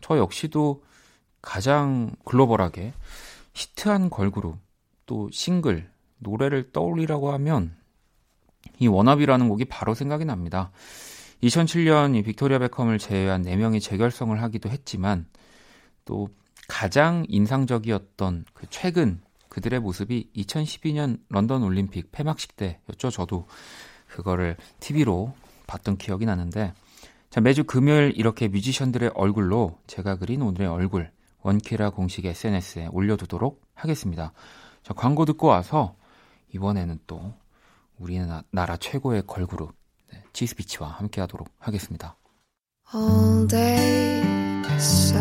[0.00, 0.82] 저 역시도
[1.40, 2.92] 가장 글로벌하게
[3.54, 4.58] 히트한 걸그룹
[5.06, 7.74] 또 싱글 노래를 떠올리라고 하면
[8.78, 10.70] 이 워너비라는 곡이 바로 생각이 납니다.
[11.42, 15.26] 2007년 이 빅토리아 베컴을 제외한 4명이 재결성을 하기도 했지만
[16.04, 16.28] 또
[16.68, 23.10] 가장 인상적이었던 그 최근 그들의 모습이 2012년 런던 올림픽 폐막식 때였죠.
[23.10, 23.46] 저도
[24.06, 25.34] 그거를 TV로
[25.66, 26.72] 봤던 기억이 나는데
[27.30, 31.10] 자, 매주 금요일 이렇게 뮤지션들의 얼굴로 제가 그린 오늘의 얼굴
[31.42, 34.32] 원키라 공식 SNS에 올려두도록 하겠습니다.
[34.82, 35.96] 자, 광고 듣고 와서
[36.52, 37.32] 이번에는 또
[37.98, 39.79] 우리나라 최고의 걸그룹 네,
[40.32, 42.16] 지스비치와 함께 하도록 하겠습니다.
[42.94, 44.20] All day
[44.80, 45.20] sad.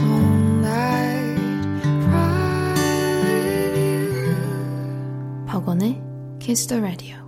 [0.00, 2.72] All night cry
[3.22, 5.46] with you.
[5.46, 6.02] 박원의
[6.40, 7.25] Kiss the Radio.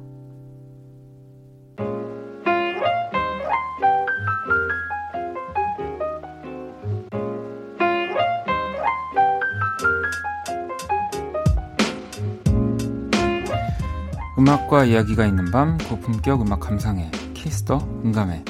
[14.38, 18.44] 음악과 이야기가 있는 밤 고품격 음악 감상회 키스 더 음감회.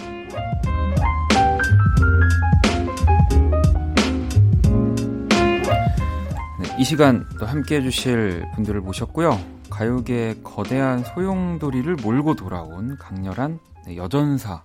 [6.61, 9.41] 네, 이 시간 또 함께 해 주실 분들을 모셨고요.
[9.71, 14.63] 가요계의 거대한 소용돌이를 몰고 돌아온 강렬한 네, 여전사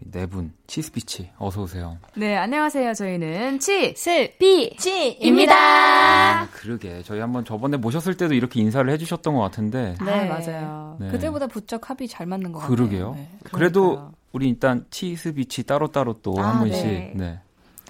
[0.00, 2.94] 우리 네 분 치스비치 어서 오세요 네, 안녕하세요.
[2.94, 5.54] 저희는 치, 스, 비, 지입니다.
[5.54, 10.28] 아, 그러게 저희 한번 저번에 모셨을 때도 이렇게 인사를 해주셨던 것 같은데 네, 네.
[10.28, 10.96] 맞아요.
[11.00, 11.08] 네.
[11.10, 13.10] 그때보다 부쩍 합이 잘 맞는 것 그러게요.
[13.10, 13.14] 같아요.
[13.14, 14.10] 네, 그래도.
[14.32, 17.12] 우리 일단 치스비치 따로 따로 또한 아, 분씩 네.
[17.14, 17.38] 네.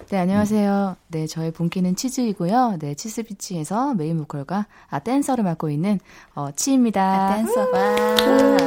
[0.09, 0.95] 네, 안녕하세요.
[1.07, 2.77] 네, 저희 본캐는 치즈이고요.
[2.79, 5.99] 네, 치스비치에서 메인 보컬과 아, 댄서를 맡고 있는
[6.35, 7.01] 어, 치입니다.
[7.31, 7.95] 아, 댄서가.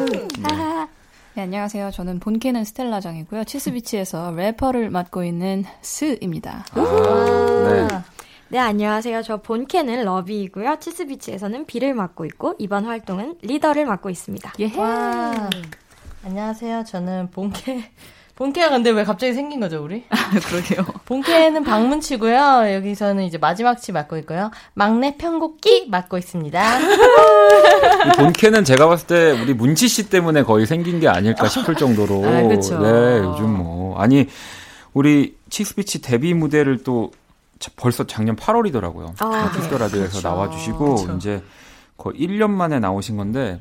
[0.07, 0.29] 네,
[1.41, 1.91] 안녕하세요.
[1.93, 3.45] 저는 본캐는 스텔라장이고요.
[3.45, 6.65] 치스비치에서 래퍼를 맡고 있는 스입니다.
[6.73, 7.89] 아, 네.
[8.51, 9.23] 네, 안녕하세요.
[9.23, 10.79] 저 본캐는 러비이고요.
[10.81, 14.53] 치스비치에서는 비를 맡고 있고, 이번 활동은 리더를 맡고 있습니다.
[14.61, 14.75] 예.
[14.77, 15.51] 와.
[16.25, 16.85] 안녕하세요.
[16.85, 17.91] 저는 본캐.
[18.39, 20.05] 본캐가 근데 왜 갑자기 생긴 거죠, 우리?
[20.47, 20.87] 그러게요.
[21.07, 22.73] 본캐는 방문치고요.
[22.73, 24.53] 여기서는 이제 마지막 치 맡고 있고요.
[24.75, 26.79] 막내 편곡기 맡고 있습니다.
[26.79, 32.25] 이 본캐는 제가 봤을 때 우리 문치 씨 때문에 거의 생긴 게 아닐까 싶을 정도로.
[32.25, 32.79] 아, 그쵸.
[32.79, 33.99] 네, 요즘 뭐.
[34.01, 34.29] 아니,
[34.95, 37.11] 우리 치스비치 데뷔 무대를 또
[37.59, 39.15] 자- 벌써 작년 8월이더라고요.
[39.21, 40.29] 아, 키스 더 라디오에서 그렇죠.
[40.29, 41.15] 나와주시고, 그쵸.
[41.17, 41.43] 이제
[41.97, 43.61] 거의 1년 만에 나오신 건데,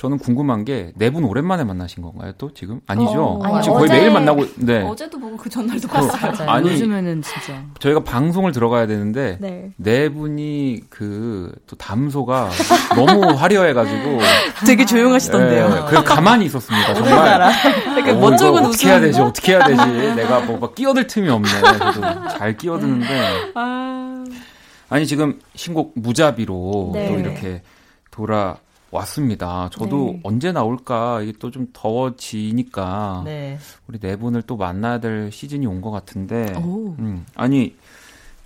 [0.00, 2.32] 저는 궁금한 게 네 분 오랜만에 만나신 건가요?
[2.38, 3.22] 또 지금 아니죠?
[3.22, 6.32] 어, 아니, 지금 거의 어제- 매일 만나고 네 어제도 보고 그 전날도 그- 봤어요.
[6.32, 6.50] 맞아요.
[6.50, 7.62] 아니 요즘에는 진짜.
[7.80, 9.72] 저희가 방송을 들어가야 되는데 네.
[9.76, 12.48] 네 분이 그 또 담소가
[12.96, 14.18] 너무 화려해가지고
[14.66, 15.64] 되게 조용하시던데요.
[15.66, 16.94] 예, 그래서 가만히 있었습니다.
[16.94, 17.50] 정말.
[17.96, 19.00] 되게 어, 멋쩍은 어떻게 해야.
[19.00, 19.20] 되지?
[19.20, 20.14] 어떻게 해야 되지?
[20.14, 21.48] 내가 뭐막 끼어들 틈이 없네.
[21.60, 24.24] 그래도 잘 끼어드는데 아,
[24.88, 27.08] 아니 지금 신곡 무자비로 네.
[27.08, 27.62] 또 이렇게
[28.10, 28.56] 돌아
[28.90, 29.68] 왔습니다.
[29.72, 30.20] 저도 네.
[30.24, 33.58] 언제 나올까 이게 또 좀 더워지니까 네.
[33.86, 36.94] 우리 네 분을 또 만나야 될 시즌이 온 것 같은데 오.
[36.98, 37.74] 음, 아니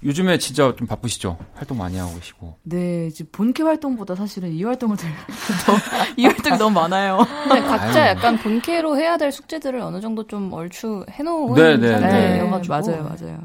[0.05, 1.39] 요즘에 진짜 좀 바쁘시죠?
[1.55, 4.97] 활동 많이 하고 계시고 네, 이제 본캐 활동보다 사실은 이 활동을
[5.65, 5.73] 더,
[6.17, 7.19] 이 활동이 너무 많아요.
[7.53, 8.09] 네, 각자 아유.
[8.11, 13.39] 약간 본캐로 해야 될 숙제들을 어느 정도 좀 얼추 해놓은 네, 네, 상태여가지고 맞아요, 맞아요.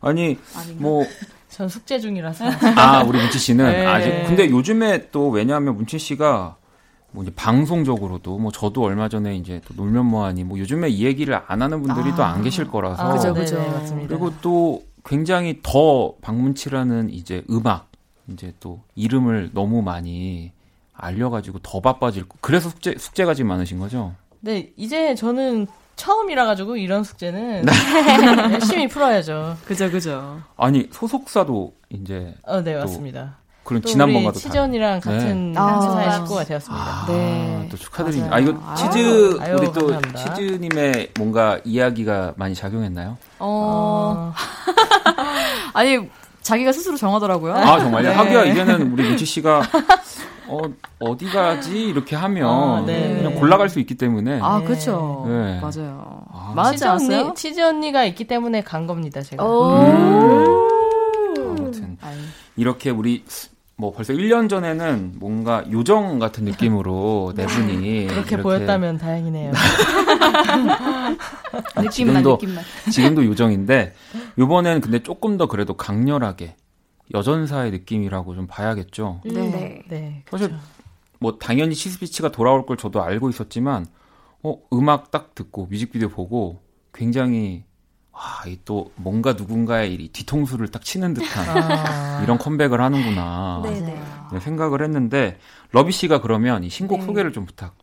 [0.00, 0.38] 아니
[0.78, 1.04] 뭐
[1.52, 2.46] 전 숙제 중이라서.
[2.76, 3.86] 아, 우리 문치 씨는 네.
[3.86, 6.56] 아직 근데 요즘에 또 왜냐하면 문치 씨가
[7.10, 11.38] 뭐 이제 방송적으로도 뭐 저도 얼마 전에 이제 또 놀면 뭐하니 뭐 요즘에 이 얘기를
[11.46, 13.58] 안 하는 분들이 또안 계실 거라서 아, 그죠, 네네, 그죠.
[13.58, 14.08] 맞습니다.
[14.08, 17.90] 그리고 또 굉장히 더 방문치라는 이제 음악
[18.28, 20.52] 이제 또 이름을 너무 많이
[20.94, 22.38] 알려가지고 더 바빠질 거.
[22.40, 24.14] 그래서 숙제 숙제가 지금 많으신 거죠?
[24.40, 27.72] 네, 이제 저는 처음이라 가지고 이런 숙제는 네.
[28.54, 29.56] 열심히 풀어야죠.
[29.66, 30.40] 그죠, 그죠.
[30.56, 33.36] 아니 소속사도 이제 어, 네, 또- 맞습니다.
[33.64, 35.58] 그럼 또 지난번과도 치전이랑 같은 네.
[35.60, 36.12] 회사의 아.
[36.14, 36.84] 식구가 되었습니다.
[36.84, 37.68] 아, 네.
[37.70, 38.30] 또 축하드립니다.
[38.30, 38.44] 맞아요.
[38.44, 38.74] 아, 이거 아.
[38.74, 40.34] 치즈 아유, 우리 또 감사합니다.
[40.34, 43.16] 치즈님의 뭔가 이야기가 많이 작용했나요?
[43.38, 44.34] 어, 어,
[45.74, 46.08] 아니
[46.42, 47.54] 자기가 스스로 정하더라고요.
[47.54, 48.08] 아 정말요?
[48.08, 48.14] 네.
[48.16, 49.62] 하기야 이제는 우리 민치 씨가
[50.52, 50.58] 어
[51.00, 53.16] 어디 가지 이렇게 하면 아, 네.
[53.16, 54.64] 그냥 골라갈 수 있기 때문에 아, 네.
[54.66, 55.24] 그렇죠.
[55.26, 55.60] 네.
[55.60, 56.22] 맞아요.
[56.30, 56.52] 아.
[56.54, 57.20] 맞지 치즈 않았어요?
[57.20, 59.42] 언니, 치즈 언니가 있기 때문에 간 겁니다, 제가.
[61.38, 62.16] 아무튼 아이.
[62.56, 63.24] 이렇게 우리
[63.76, 69.52] 뭐 벌써 1년 전에는 뭔가 요정 같은 느낌으로 네 분이 그렇게 이렇게 보였다면 다행이네요.
[71.78, 72.64] 느낌만 지금도- 느낌만.
[72.90, 73.94] 지금도 요정인데
[74.38, 76.56] 요번엔 근데 조금 더 그래도 강렬하게
[77.12, 79.20] 여전사의 느낌이라고 좀 봐야겠죠.
[79.24, 79.32] 네.
[79.32, 79.82] 네.
[79.88, 80.24] 네.
[80.30, 80.54] 사실
[81.18, 83.86] 뭐 당연히 치스피치가 돌아올 걸 저도 알고 있었지만
[84.42, 87.64] 어 음악 딱 듣고 뮤직비디오 보고 굉장히
[88.12, 94.00] 아또 뭔가 누군가의 이 뒤통수를 딱 치는 듯한 아, 이런 컴백을 하는구나 네네.
[94.32, 95.38] 네, 생각을 했는데
[95.70, 97.06] 러비 씨가 그러면 이 신곡 네.
[97.06, 97.74] 소개를 좀 부탁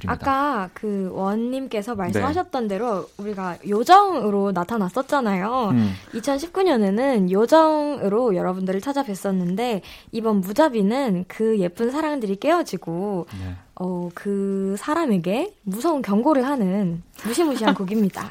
[0.00, 0.12] 드립니다.
[0.12, 1.98] 아까 그 원님께서 네.
[1.98, 5.68] 말씀하셨던 대로 우리가 요정으로 나타났었잖아요.
[5.72, 9.82] 음, 2019년에는 요정으로 여러분들을 찾아뵀었는데
[10.12, 13.54] 이번 무자비는 그 예쁜 사랑들이 깨어지고 네.
[13.76, 18.30] 어, 그 사람에게 무서운 경고를 하는 무시무시한 곡입니다.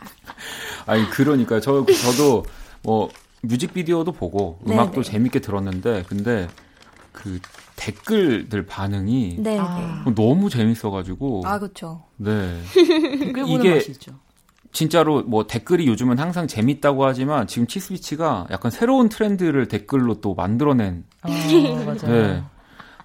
[0.86, 2.46] 아니 그러니까 저 저도
[2.84, 3.10] 뭐
[3.42, 5.12] 뮤직비디오도 보고 네, 음악도 네.
[5.12, 6.48] 재밌게 들었는데 근데
[7.12, 7.40] 그
[7.80, 10.04] 댓글들 반응이 네, 아.
[10.14, 12.04] 너무 재밌어가지고 아 그렇죠.
[12.18, 14.12] 네 댓글 보는 이게- 맛이 있죠.
[14.72, 21.06] 진짜로 뭐 댓글이 요즘은 항상 재밌다고 하지만 지금 치스비치가 약간 새로운 트렌드를 댓글로 또 만들어낸
[21.22, 21.96] 아, 맞아요.
[22.08, 22.44] 네.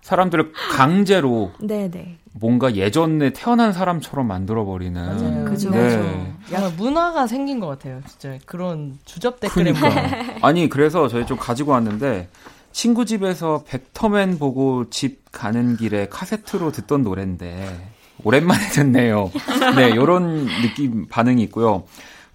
[0.02, 2.18] 사람들을 강제로 네, 네.
[2.34, 5.44] 뭔가 예전에 태어난 사람처럼 만들어버리는 맞아요.
[5.46, 5.70] 그죠.
[5.70, 6.34] 네.
[6.50, 8.00] 정말 문화가 생긴 것 같아요.
[8.06, 12.28] 진짜 그런 주접 댓글에 그러니까 아니 그래서 저희 좀 가지고 왔는데
[12.74, 17.92] 친구 집에서 벡터맨 보고 집 가는 길에 카세트로 듣던 노래인데
[18.24, 19.30] 오랜만에 듣네요.
[19.76, 21.84] 네, 요런 느낌 반응이 있고요.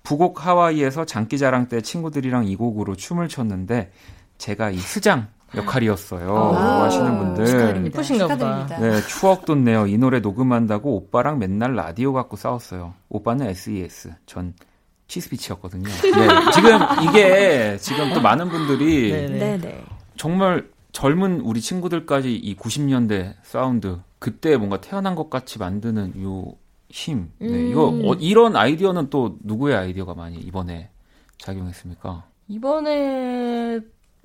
[0.01, 3.91] 부곡 하와이에서 장기자랑 때 친구들이랑 이 곡으로 춤을 췄는데
[4.37, 6.25] 제가 이 수장 역할이었어요.
[6.25, 7.85] 라고 하시는 분들.
[7.87, 8.65] 이쁘신가 보다.
[8.65, 8.79] 축하드립니다.
[8.79, 9.87] 네, 추억 돋네요.
[9.87, 12.93] 이 노래 녹음한다고 오빠랑 맨날 라디오 갖고 싸웠어요.
[13.09, 14.53] 오빠는 SES, 전
[15.09, 15.89] 치스피치였거든요.
[15.89, 19.37] 네, 지금 이게 지금 또 많은 분들이 네, 네.
[19.37, 19.83] 네, 네.
[20.19, 26.57] 정말 젊은 우리 친구들까지 이 90년대 사운드 그때 뭔가 태어난 것 같이 만드는 요
[26.89, 27.31] 힘.
[27.39, 27.71] 네, 음.
[27.71, 30.89] 이거 어, 이런 아이디어는 또 누구의 아이디어가 많이 이번에
[31.37, 32.25] 작용했습니까?
[32.49, 33.79] 이번에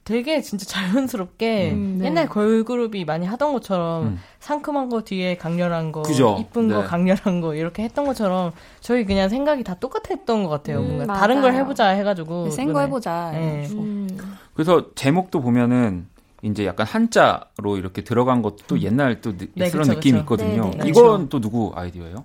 [0.05, 2.07] 되게 진짜 자연스럽게 음, 네.
[2.07, 4.21] 옛날 걸그룹이 많이 하던 것처럼 음.
[4.39, 6.37] 상큼한 거 뒤에 강렬한 거, 그죠.
[6.39, 6.87] 이쁜 거 네.
[6.87, 10.81] 강렬한 거 이렇게 했던 것처럼 저희 그냥 생각이 다 똑같았던 것 같아요.
[10.81, 11.21] 음, 뭔가 맞아요.
[11.21, 13.31] 다른 걸 해보자 해가지고 센거 해보자.
[13.33, 13.67] 네.
[13.73, 14.09] 음,
[14.53, 16.07] 그래서 제목도 보면은
[16.43, 20.35] 이제 약간 한자로 이렇게 들어간 것도 또 옛날 또 느- 네, 그런 그쵸, 느낌이 그쵸.
[20.45, 20.71] 있거든요.
[20.73, 20.89] 네, 네.
[20.91, 22.17] 이건 또 누구 아이디어예요?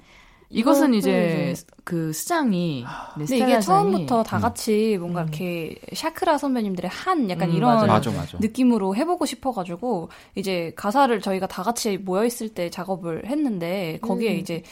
[0.51, 2.83] 이것은 이제 이제- 그 수장이
[3.17, 7.85] 네, 근데 이게 처음부터 다 같이 뭔가 이렇게 샤크라 선배님들의 한 약간 음, 이런.
[7.87, 8.37] 맞아, 맞아.
[8.39, 14.39] 느낌으로 해보고 싶어가지고 이제 가사를 저희가 다 같이 모여 있을 때 작업을 했는데 거기에 음.
[14.39, 14.63] 이제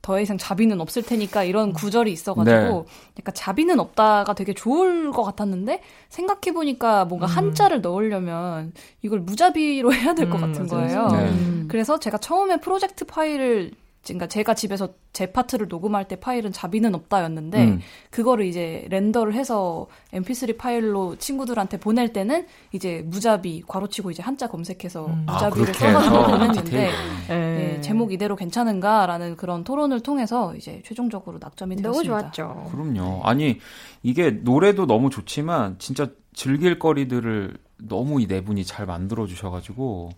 [0.00, 2.92] 더 이상 자비는 없을 테니까 이런 구절이 있어가지고 네.
[3.20, 10.12] 약간 자비는 없다가 되게 좋을 것 같았는데 생각해 보니까 뭔가 한자를 넣으려면 이걸 무자비로 해야
[10.14, 11.06] 될것 음, 같은 맞아요.
[11.06, 11.08] 거예요.
[11.24, 11.30] 네.
[11.30, 11.68] 음.
[11.70, 13.70] 그래서 제가 처음에 프로젝트 파일을
[14.04, 17.80] 그러니까 제가 집에서 제 파트를 녹음할 때 파일은 자비는 없다였는데 음.
[18.10, 25.06] 그거를 이제 렌더를 해서 MP3 파일로 친구들한테 보낼 때는 이제 무자비 괄호치고 이제 한자 검색해서
[25.06, 25.24] 음.
[25.28, 26.70] 아, 무자비를 그렇게 써가지고 보냈는데.
[26.70, 26.90] 네.
[27.28, 32.32] 네, 제목 이대로 괜찮은가라는 그런 토론을 통해서 이제 최종적으로 낙점이 너무 되었습니다.
[32.32, 32.70] 좋았죠.
[32.72, 33.20] 그럼요.
[33.24, 33.58] 아니
[34.02, 40.10] 이게 노래도 너무 좋지만 진짜 즐길 거리들을 너무 이 네 분이 잘 만들어 주셔가지고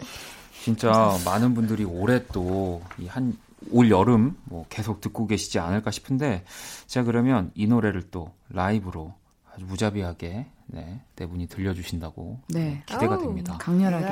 [0.62, 3.36] 진짜 많은 분들이 올해 또이한
[3.70, 6.44] 올 여름 뭐 계속 듣고 계시지 않을까 싶은데
[6.86, 9.14] 제가 그러면 이 노래를 또 라이브로
[9.52, 12.82] 아주 무자비하게 네, 네 분이 들려주신다고 네.
[12.86, 13.18] 기대가.
[13.18, 13.58] 됩니다.
[13.58, 14.06] 강렬하게.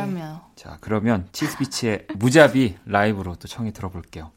[0.54, 4.30] 자 그러면 치스피치의 무자비 라이브로 또 청해 들어볼게요.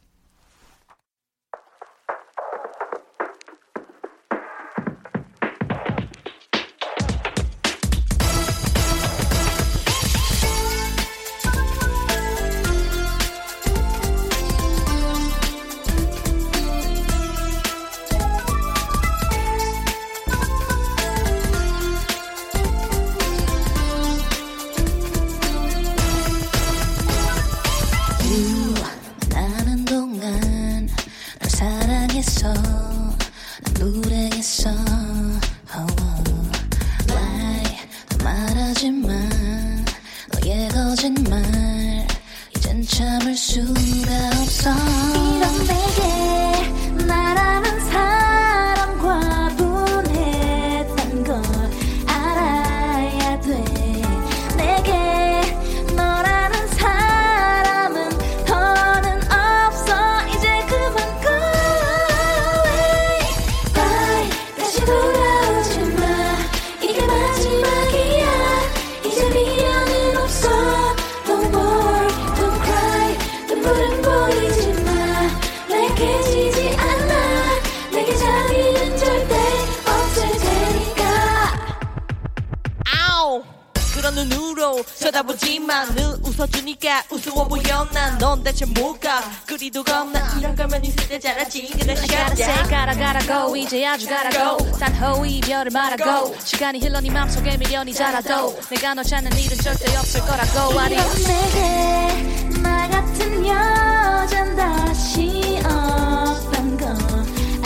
[93.76, 98.58] 이제 아주 go 산호 이별을 말하고 시간이 흘러 네 맘속에 미련이 자라도.
[98.70, 100.80] 내가 너 찾는 일은 절대 없을 거라고.
[100.80, 106.88] Adios 내게 나 같은 여잔 다시 없던 거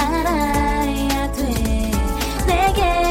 [0.02, 1.92] 알아야 돼.
[2.48, 3.09] 내게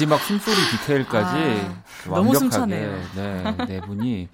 [0.00, 2.74] 마지막 숨소리 디테일까지 아, 완벽하게.
[3.14, 4.28] 네, 네 분이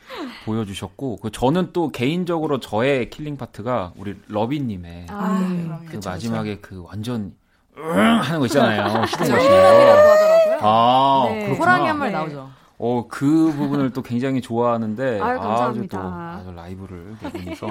[0.45, 6.59] 보여주셨고 그 저는 또 개인적으로 저의 killing part가 우리 러비님의 아, 음, 그 그쵸, 마지막에
[6.59, 7.35] 그 완전
[7.77, 9.07] 으응 하는 거 있잖아요.
[9.07, 9.35] 시동 그쵸.
[9.35, 10.13] 거시는 호랑이라고 거.
[10.13, 10.59] 하더라고요.
[10.63, 11.53] 아 네.
[11.57, 12.17] 호랑이 한 마리 네.
[12.19, 12.51] 나오죠.
[12.79, 16.39] 어, 그 부분을 또 굉장히 좋아하는데 아유, 아주 또 감사합니다.
[16.41, 17.67] 아주 라이브를 네 분이서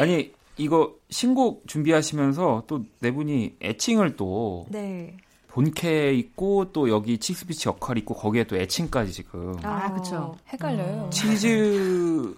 [0.00, 5.18] 아니 이거 신곡 준비하시면서 또 네 분이 애칭을 또 네.
[5.48, 10.36] 본캐 있고 또 여기 칙스피치 역할 있고 거기에 또 애칭까지 지금 아, 그쵸.
[10.52, 11.08] 헷갈려요.
[11.10, 12.34] 치즈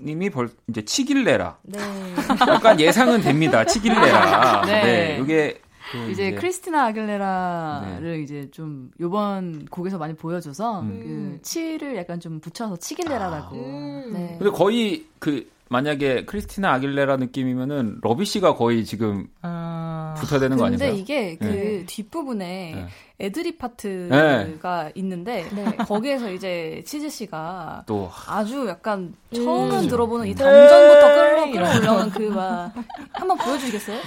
[0.00, 1.78] 님이 벌 이제 치길래라 네.
[2.48, 4.82] 약간 예상은 됩니다 치길래라 네.
[4.82, 5.60] 네 이게
[5.92, 8.20] 그 이제 크리스티나 아길레라를 네.
[8.20, 11.00] 이제 좀 요번 곡에서 많이 보여줘서 음.
[11.02, 13.56] 그 치를 약간 좀 붙여서 치길레라라고.
[13.56, 14.10] 음.
[14.12, 14.36] 네.
[14.38, 20.14] 근데 거의 그 만약에 크리스티나 아길레라 느낌이면은 러비 씨가 거의 지금 아.
[20.16, 21.02] 붙어야 되는 거 근데 아닌가요?
[21.02, 21.84] 이게 그 네.
[21.86, 22.86] 뒷부분에 네.
[23.18, 25.64] 애드립 파트가 있는데 네.
[25.78, 29.88] 거기에서 이제 치즈 씨가 또 아주 약간 처음 그죠.
[29.88, 30.36] 들어보는 이 음.
[30.36, 32.72] 담전부터 끌어 에이, 끌어 올라오는 그막
[33.12, 33.98] 한번 보여주시겠어요?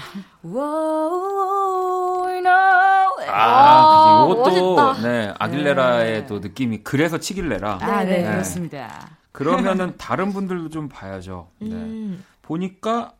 [2.43, 3.28] Know.
[3.30, 4.26] 아.
[4.32, 5.01] 이것도 멋있다.
[5.01, 6.26] 네 아길레라의 네.
[6.28, 7.80] 또 느낌이 그래서 치길레라.
[7.82, 8.32] 아, 네, 네.
[8.32, 9.16] 그렇습니다.
[9.38, 11.50] 그러면은 다른 분들도 좀 봐야죠.
[11.60, 11.70] 네.
[11.72, 12.24] 음.
[12.42, 13.14] 보니까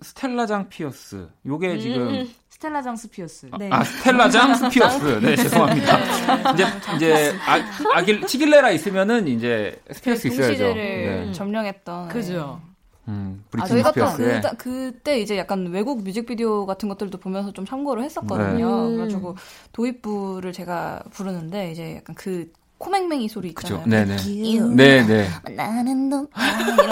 [0.00, 1.28] 스텔라장 피어스.
[1.44, 3.48] 요게 지금 스텔라 장스 피어스.
[3.52, 3.68] 아, 네.
[3.70, 5.20] 아 스텔라 장 스 피어스.
[5.20, 6.52] 네 죄송합니다.
[6.54, 6.64] 이제
[6.96, 7.60] 이제 아,
[7.94, 10.46] 아길 치길레라 있으면은 이제 스피어스 있어야죠.
[10.46, 11.32] 동시대를 네.
[11.32, 12.08] 점령했던.
[12.08, 12.60] 그죠.
[13.08, 18.04] 음, 아, 저희가 또 그, 그때 이제 약간 외국 뮤직비디오 같은 것들도 보면서 좀 참고를
[18.04, 18.88] 했었거든요.
[18.88, 18.96] 네.
[18.96, 19.36] 그래가지고
[19.72, 23.76] 도입부를 제가 부르는데 이제 약간 그 코맹맹이 소리 그죠.
[23.84, 24.06] 있잖아요.
[24.16, 25.04] 네네.
[25.04, 25.28] 네네.
[25.54, 26.26] 나는 너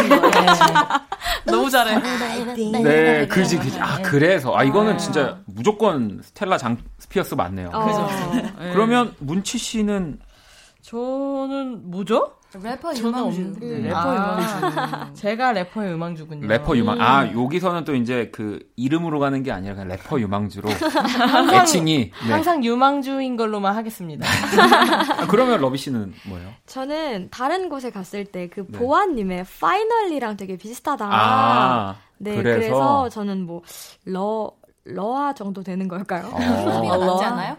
[0.05, 0.31] 이런 거.
[1.51, 1.99] 너무 잘해.
[2.83, 3.81] 네, 그지, 그지.
[3.81, 4.55] 아, 그래서.
[4.55, 4.97] 아, 이거는 아.
[4.99, 7.71] 진짜 무조건 스텔라 장 스피어스 맞네요.
[7.73, 7.87] 어.
[7.87, 8.35] 그죠.
[8.37, 8.73] 네.
[8.73, 10.19] 그러면 문치 씨는
[10.83, 12.35] 저는 뭐죠?
[12.55, 13.41] 래퍼 저는 유망주.
[13.41, 13.67] 없는데.
[13.67, 15.11] 네, 래퍼 아.
[15.13, 16.47] 제가 래퍼 유망주군요.
[16.49, 17.43] 래퍼 유망, 아, 음.
[17.45, 20.71] 여기서는 또 이제 그 이름으로 가는 게 아니라 그냥 래퍼 유망주로
[21.53, 22.11] 애칭이.
[22.27, 22.33] 네.
[22.33, 24.27] 항상 유망주인 걸로만 하겠습니다.
[24.27, 26.49] 아, 그러면 러비 씨는 뭐예요?
[26.67, 28.79] 저는 다른 곳에 갔을 때그 네.
[28.79, 31.07] 보아님의 Finally랑 되게 비슷하다.
[31.11, 32.59] 아, 네, 그래서?
[32.59, 33.63] 그래서, 저는 뭐,
[34.07, 34.53] 러,
[34.95, 36.31] 러아 정도 되는 걸까요?
[36.33, 36.41] 어.
[36.73, 37.57] 소리가 낫지 않아요?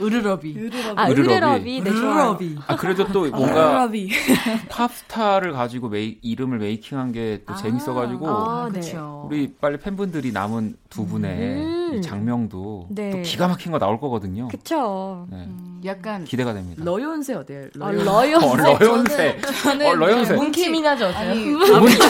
[0.00, 0.70] 으르러비.
[0.96, 1.34] 아, 으르러비.
[1.34, 1.80] 으르러비.
[1.82, 1.90] 네.
[1.90, 2.56] 으르러비.
[2.66, 4.10] 아, 그래도 또 뭔가 라비.
[4.70, 8.28] 팝스타를 가지고 메이, 이름을 making한 게또 재밌어가지고.
[8.28, 8.80] 아, 네.
[8.80, 9.24] 그렇죠.
[9.26, 11.94] 우리 빨리 팬분들이 남은 두 분의 음.
[11.94, 13.10] 이 작명도 네.
[13.10, 14.48] 또 기가 막힌 거 나올 거거든요.
[14.48, 15.26] 그쵸.
[15.30, 15.48] 네.
[15.86, 16.82] 약간 기대가 됩니다.
[16.84, 17.66] 러욘세 어때요?
[17.80, 18.04] 아, 러욘.
[18.04, 18.46] 러욘세.
[18.46, 19.40] 어, 러욘세.
[19.62, 20.34] 저는 어, 러욘세.
[20.34, 21.30] 문키 미나즈 어때요?
[21.30, 22.00] 아니, 문킴,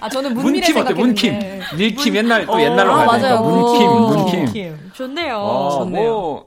[0.00, 0.94] 아 저는 문미래 문킴 어때?
[0.94, 1.38] 문킴.
[1.76, 3.42] 닐킴 옛날 또 어, 옛날로 아, 가야 되니까 맞아요.
[3.42, 4.08] 문킴, 오.
[4.08, 4.44] 문킴.
[4.52, 4.90] 킴.
[4.94, 5.36] 좋네요.
[5.38, 6.10] 어, 좋네요.
[6.12, 6.46] 뭐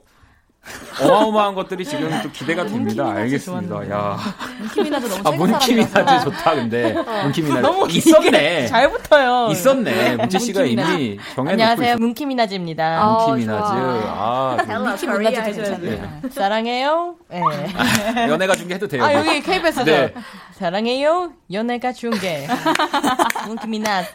[1.00, 3.10] 어마어마한 것들이 지금 또 기대가 네, 됩니다.
[3.10, 3.68] 알겠습니다.
[3.68, 3.94] 좋았는데.
[3.94, 4.18] 야.
[4.58, 6.18] 문키미나즈 너무 아.
[6.20, 6.92] 좋다, 근데.
[7.22, 7.60] 문키미나즈.
[7.60, 8.66] 너무 있었네.
[8.66, 9.48] 잘 붙어요.
[9.52, 10.16] 있었네.
[10.16, 10.92] 문채 씨가 문키미나즈.
[10.92, 13.06] 이미 정해놓고 안녕하세요, 문키미나즈입니다.
[13.08, 13.72] 어, 문키미나즈.
[13.72, 15.78] 아, 좀 문키미나즈 괜찮아요.
[16.22, 16.28] 네.
[16.30, 17.14] 사랑해요.
[17.28, 17.40] 네.
[18.28, 19.04] 연애가 중계 해도 돼요.
[19.04, 19.84] 아 여기 KBS죠.
[19.84, 20.14] 네.
[20.54, 21.32] 사랑해요.
[21.52, 22.48] 연애가 중계.
[23.46, 24.08] 문키미나즈.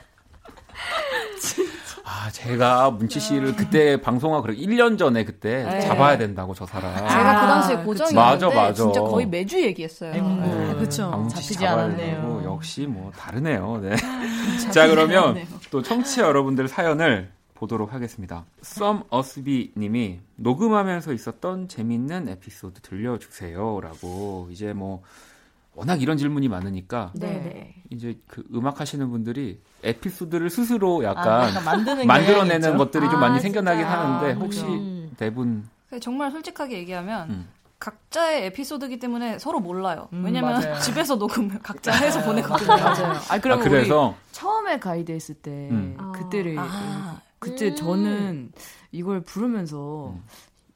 [2.23, 5.81] 아, 제가 문치 씨를 그때 방송하고 그래 1년 전에 그때 네.
[5.81, 6.95] 잡아야 된다고 저 사람.
[6.95, 8.73] 제가 그 당시에 아, 고정이었는데 맞아, 맞아.
[8.73, 10.13] 진짜 거의 매주 얘기했어요.
[10.13, 11.09] 네, 그쵸.
[11.11, 12.21] 강문치 씨 잡히지 않았네요.
[12.21, 13.81] 되고 역시 뭐 다르네요.
[13.83, 13.95] 네.
[14.71, 15.45] 자 그러면 않았네요.
[15.69, 18.45] 또 청취자 여러분들 사연을 보도록 하겠습니다.
[18.61, 25.03] 썸 어스비 님이 녹음하면서 있었던 재밌는 에피소드 들려주세요라고 이제 뭐
[25.75, 27.75] 워낙 이런 질문이 많으니까 네네.
[27.89, 32.77] 이제 그 음악 하시는 분들이 에피소드를 스스로 아, 약간 약간 만드는 만들어내는.
[32.77, 33.99] 것들이 좀 아, 많이 생겨나긴 진짜.
[33.99, 35.11] 하는데 혹시 음.
[35.17, 35.67] 네분
[36.01, 37.49] 정말 솔직하게 얘기하면 음.
[37.79, 40.07] 각자의 에피소드이기 때문에 서로 몰라요.
[40.13, 40.79] 음, 왜냐면 맞아요.
[40.79, 42.67] 집에서 녹음을 각자 해서 보내거든요.
[42.67, 43.13] 맞아요.
[43.29, 45.97] 아, 그럼 아, 그래서 우리 처음에 가이드 했을 때 음.
[46.13, 47.19] 그때를 아.
[47.39, 47.75] 그때 음.
[47.75, 48.51] 저는
[48.93, 50.23] 이걸 부르면서 음.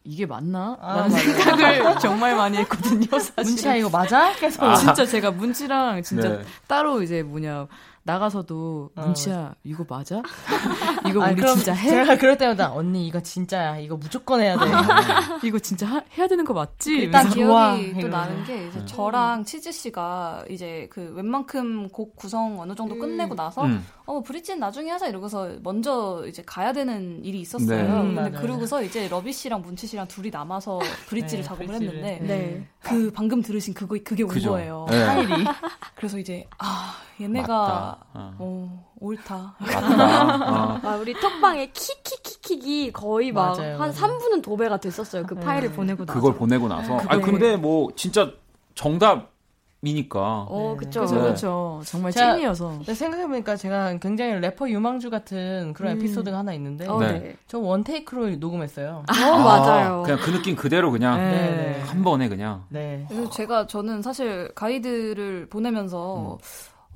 [0.09, 0.77] 이게 맞나?
[0.79, 1.33] 아, 라는 맞아요.
[1.33, 3.07] 생각을 정말 많이 했거든요.
[3.19, 3.33] 사실.
[3.43, 4.31] 문치야 이거 맞아?
[4.35, 4.63] 계속.
[4.63, 4.73] 아.
[4.75, 6.43] 진짜 제가 문치랑 진짜 네.
[6.65, 7.67] 따로 이제 뭐냐
[8.07, 10.21] 나가서도 어, 문치야 이거 맞아?
[11.07, 11.89] 이거 아니, 우리 그럼 진짜 해?
[11.89, 13.77] 제가 그럴 때마다 언니 이거 진짜야.
[13.79, 14.65] 이거 무조건 해야 돼.
[15.45, 16.91] 이거 진짜 하- 해야 되는 거 맞지?
[16.95, 17.75] 일단 이러면서 좋아.
[17.75, 18.17] 기억이 또 이러면서.
[18.17, 18.85] 나는 게 이제 음.
[18.87, 23.85] 저랑 치즈 씨가 이제 그 웬만큼 곡 구성 어느 정도 끝내고 나서 음.
[24.05, 27.67] 어 브릿지는 나중에 하자 이러고서 먼저 이제 가야 되는 일이 있었어요.
[27.83, 27.83] 네.
[27.89, 28.41] 음, 근데 맞아요.
[28.41, 32.03] 그러고서 이제 러비 씨랑 문치 씨랑 둘이 남아서 브릿지를 네, 작업을 브릿지를.
[32.05, 32.67] 했는데 네.
[32.79, 34.51] 그 방금 들으신 그거 그게 온 그죠.
[34.51, 34.85] 거예요.
[34.89, 35.05] 네.
[35.05, 35.45] 파일이.
[35.95, 37.97] 그래서 이제 아 얘네가.
[38.13, 38.35] 어.
[38.37, 39.55] 어, 옳다.
[39.59, 40.73] 맞다.
[40.73, 40.79] 어.
[40.83, 43.93] 아, 우리 톡방에 키키키킥이 거의 막 맞아요, 한 맞아요.
[43.93, 45.23] 3분은 도배가 됐었어요.
[45.25, 46.19] 그 파일을 보내고 나서.
[46.19, 46.97] 그걸 보내고 나서.
[47.07, 48.31] 아니 근데 뭐 진짜
[48.75, 49.37] 정답
[49.83, 50.47] 이니까.
[50.49, 51.05] 어, 그쵸.
[51.05, 51.19] 네.
[51.19, 51.81] 그렇죠.
[51.85, 52.81] 정말 찐이어서.
[52.83, 55.97] 생각해보니까 제가 굉장히 래퍼 유망주 같은 그런 음.
[55.97, 57.19] 에피소드가 하나 있는데 어, 네.
[57.19, 57.35] 네.
[57.47, 59.03] 저 원테이크로 녹음했어요.
[59.07, 60.01] 어, 맞아요.
[60.03, 61.31] 그냥 그 느낌 그대로 그냥 네.
[61.31, 61.81] 네.
[61.85, 62.65] 한 번에 그냥.
[62.69, 63.05] 네.
[63.07, 66.39] 그래서 제가 저는 사실 가이드를 보내면서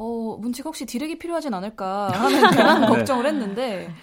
[0.04, 2.88] 어 문치가 혹시 디렉이 필요하진 않을까 하는 괜한 네.
[2.88, 3.94] 걱정을 했는데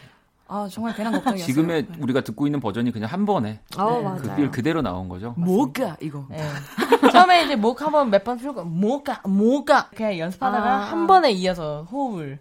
[0.47, 1.45] 아 정말 괜한 걱정이었어요.
[1.47, 1.99] 지금의 네.
[2.01, 4.03] 우리가 듣고 있는 버전이 그냥 한 번에 어, 네.
[4.03, 4.17] 맞아요.
[4.23, 5.35] 그 feel 그대로 나온 거죠.
[5.37, 6.25] 뭐가 이거.
[6.31, 6.39] 네.
[7.13, 10.79] 처음에 이제 목 한번 몇 번 풀고 뭐가 뭐가 그냥 연습하다가 아.
[10.93, 12.39] 한 번에 이어서 호흡을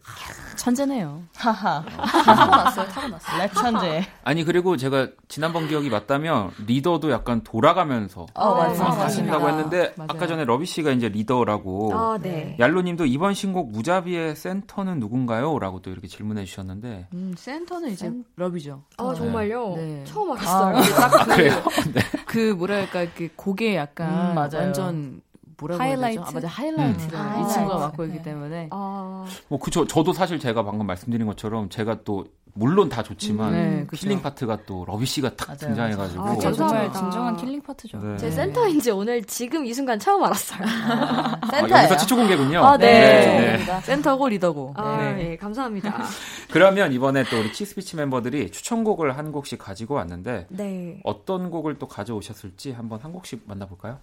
[0.58, 1.24] 천재네요.
[1.36, 2.88] 하하 타고났어요.
[2.90, 3.38] 타고났어요.
[3.42, 4.06] 랩 천재.
[4.24, 8.70] 아니 그리고 제가 지난번 기억이 맞다면 리더도 약간 돌아가면서 어, 맞아요.
[8.70, 9.04] 맞습니다.
[9.04, 10.10] 하신다고 했는데 맞아요.
[10.10, 12.56] 아까 전에 러비 씨가 이제 리더라고 아, 네.
[12.60, 15.58] 얄로 님도 이번 신곡 무자비의 센터는 누군가요?
[15.60, 18.84] 라고 또 이렇게 질문해 주셨는데 음, 센터는 이제 러비죠.
[18.98, 19.76] 아, 정말요?
[19.76, 20.04] 네.
[20.06, 20.78] 처음 알았어요.
[21.04, 21.54] 아 그래요?
[21.94, 22.02] 네.
[22.26, 24.38] 그 뭐랄까 그 곡에 약간 음.
[24.38, 25.22] 완전
[25.60, 26.20] 뭐라고 해야 하이라이트?
[26.20, 26.30] 되죠?
[26.30, 27.42] 아, 맞아 하이라이트를 음.
[27.42, 28.24] 이 친구가 아, 맡고 있기 네.
[28.24, 33.52] 때문에 아, 뭐 그쵸 저도 사실 제가 방금 말씀드린 것처럼 제가 또 물론 다 좋지만
[33.52, 34.02] 네, 그쵸.
[34.02, 35.60] killing part가 또 러비 씨가 탁 맞아요.
[35.60, 36.92] 등장해가지고 아, 정말.
[36.92, 38.00] 진정한 killing part죠.
[38.00, 38.18] 네.
[38.18, 40.60] 제 센터인지 오늘 지금 이 순간 처음 알았어요.
[40.64, 41.84] 아, 센터예요.
[41.84, 42.66] 여기서 최초 공개군요.
[42.66, 43.58] 아, 네.
[43.58, 43.82] 네.
[43.82, 44.74] 센터고 리더고.
[44.76, 45.14] 아, 네.
[45.14, 45.38] 네.
[45.38, 46.04] 감사합니다.
[46.52, 51.00] 그러면 이번에 또 우리 치스비치 멤버들이 추천곡을 한 곡씩 가지고 왔는데 네.
[51.04, 54.00] 어떤 곡을 또 가져오셨을지 한번 한 곡씩 만나볼까요?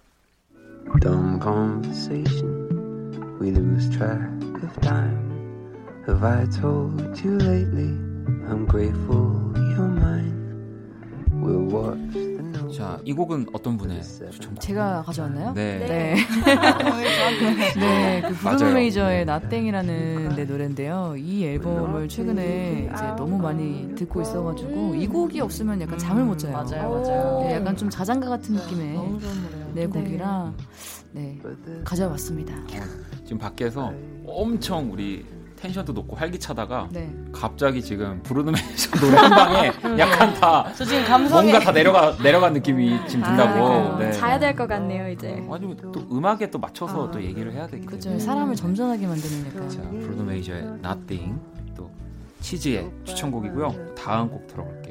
[0.99, 4.21] Dumb conversation, we lose track
[4.63, 5.17] of time.
[6.07, 7.93] Have I told you lately?
[8.47, 10.33] I'm grateful you're mine.
[11.31, 12.35] We'll watch the.
[12.75, 14.59] 자, 이 곡은 어떤 분의 추천곡?
[14.59, 15.53] 제가 가져왔나요?
[15.53, 15.79] 네.
[15.79, 16.15] 네.
[17.75, 18.73] 네, 그 브루노 맞아요.
[18.73, 21.15] 메이저의 나땡이라는 내 노래인데요.
[21.17, 26.53] 이 앨범을 최근에 이제 너무 많이 듣고 있어가지고 이 곡이 없으면 약간 잠을 못 자요.
[26.53, 27.39] 맞아요, 맞아요.
[27.43, 29.64] 네, 약간 좀 자장가 같은 느낌의 너무 좋은 노래요.
[29.75, 30.53] 네 곡이라
[31.11, 31.37] 네
[31.83, 32.53] 가져왔습니다.
[33.25, 33.93] 지금 밖에서
[34.25, 35.25] 엄청 우리
[35.57, 37.13] 텐션도 높고 활기차다가 네.
[37.31, 42.53] 갑자기 지금 브루노 메이저 노래 한 방에 약간 다저 지금 감성에 뭔가 다 내려가 내려간
[42.53, 43.65] 느낌이 지금 든다고.
[43.65, 44.11] 아, 네.
[44.11, 45.43] 자야 될 것 같네요, 이제.
[45.49, 48.09] 아니 또 음악에 또 맞춰서 또 얘기를 해야 되기 그죠.
[48.09, 48.23] 때문에.
[48.23, 49.69] 사람을 점잖하게 만드는 약간.
[49.69, 51.39] 자, 브루노 메이저의 Nothing
[51.75, 51.89] 또
[52.41, 53.95] 치즈의 추천곡이고요.
[53.95, 54.84] 다음 곡 들어볼게요.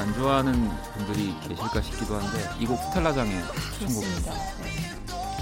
[0.00, 3.32] 안 좋아하는 분들이 계실까 싶기도 한데 이 곡 스텔라장의
[3.78, 4.32] 추천곡입니다.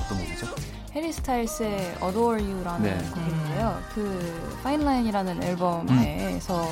[0.04, 0.46] 어떤 곡이죠?
[0.94, 2.98] 해리 스타일스의 Adore You라는 네.
[3.14, 3.78] 곡인데요.
[3.94, 6.66] 그 파인라인이라는 앨범에서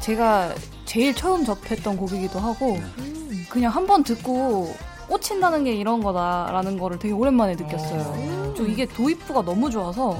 [0.00, 0.54] 제가
[0.86, 2.78] 제일 처음 접했던 곡이기도 하고
[3.48, 4.74] 그냥 한 번 듣고
[5.08, 8.54] 꽂힌다는 게 이런 거다라는 거를 되게 오랜만에 느꼈어요.
[8.56, 10.18] 좀 이게 도입부가 너무 좋아서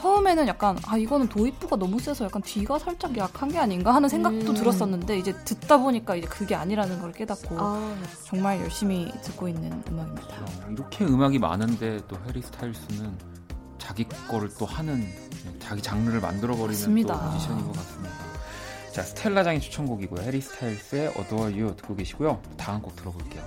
[0.00, 4.52] 처음에는 약간 아 이거는 도입부가 너무 세서 약간 뒤가 살짝 약한 게 아닌가 하는 생각도
[4.52, 4.54] 음.
[4.54, 7.94] 들었었는데 이제 듣다 보니까 이제 그게 아니라는 걸 깨닫고 아.
[8.24, 10.26] 정말 열심히 듣고 있는 음악입니다.
[10.70, 13.12] 이렇게 음악이 많은데 또 해리 스타일스는
[13.78, 16.72] 자기 거를 또 하는 네, 자기 장르를 만들어 버리는.
[17.32, 18.14] 뮤지션인 것 같습니다.
[18.92, 20.22] 자 스텔라 장의 추천곡이고요.
[20.22, 22.40] 해리 스타일스의 Adore You 듣고 계시고요.
[22.56, 23.42] 다음 곡 들어볼게요.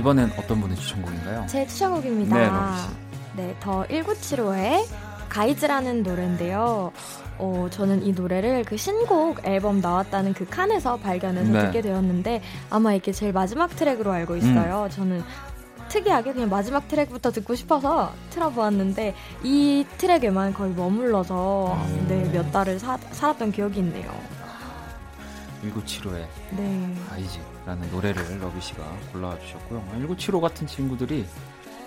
[0.00, 1.44] 이번엔 어떤 분의 추천곡인가요?
[1.46, 2.88] 제 추천곡입니다.
[3.36, 3.42] 네.
[3.48, 4.86] 네, The 1975의
[5.28, 6.90] Guys라는 노래인데요.
[7.38, 11.60] 어, 저는 이 노래를 그 신곡 앨범 나왔다는 그 칸에서 발견해서 네.
[11.66, 14.84] 듣게 되었는데 아마 이게 제일 마지막 트랙으로 알고 있어요.
[14.84, 14.90] 음.
[14.90, 15.22] 저는
[15.88, 21.86] 특이하게 그냥 마지막 트랙부터 듣고 싶어서 틀어보았는데 이 트랙에만 거의 머물러서 아.
[22.08, 24.10] 네, 몇 달을 사- 살았던 기억이 있네요.
[25.62, 26.26] 1975의
[26.56, 26.94] 네.
[27.08, 27.38] 가이즈
[27.70, 29.80] 라는 노래를 러비 씨가 골라와 주셨고요.
[29.92, 31.24] 1975 같은 친구들이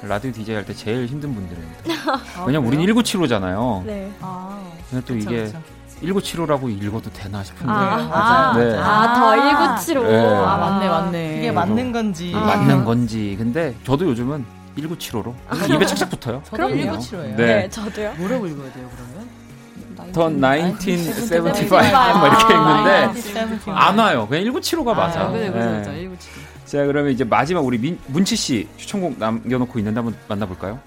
[0.01, 1.83] 라디오 DJ 할때 제일 힘든 분들입니다.
[2.47, 3.83] 왜냐면 우린 1975잖아요.
[3.83, 4.09] 네.
[4.21, 5.61] 아, 근데 또 그쵸, 이게 그쵸.
[6.01, 8.63] 1975라고 읽어도 되나 싶은데 아, 맞아요.
[8.63, 8.77] 네.
[8.77, 10.03] 아, 더 1975.
[10.03, 10.25] 네.
[10.25, 11.35] 아, 맞네, 맞네.
[11.35, 12.29] 그게 맞는 건지.
[12.29, 13.35] 이게 맞는 건지.
[13.37, 14.45] 근데 저도 요즘은
[14.77, 15.35] 1975로
[15.69, 16.41] 입에 착착 붙어요.
[16.45, 16.97] 저도 그럼요.
[16.97, 17.35] 1975예요.
[17.35, 17.35] 네.
[17.35, 18.13] 네, 저도요.
[18.19, 19.42] 뭐라고 읽어야 돼요, 그러면?
[20.11, 22.53] 더 1975뭐 아, 이렇게
[23.13, 23.71] 1975.
[23.71, 24.27] 안 와요.
[24.29, 25.21] 그냥 1975가 맞아.
[25.21, 25.71] 아, 그래, 그래, 네.
[25.77, 25.91] 맞아.
[25.91, 26.41] 1975.
[26.65, 30.79] 자 그러면 이제 마지막 우리 민, 문치 씨 추천곡 남겨놓고 있는데 한번 만나볼까요?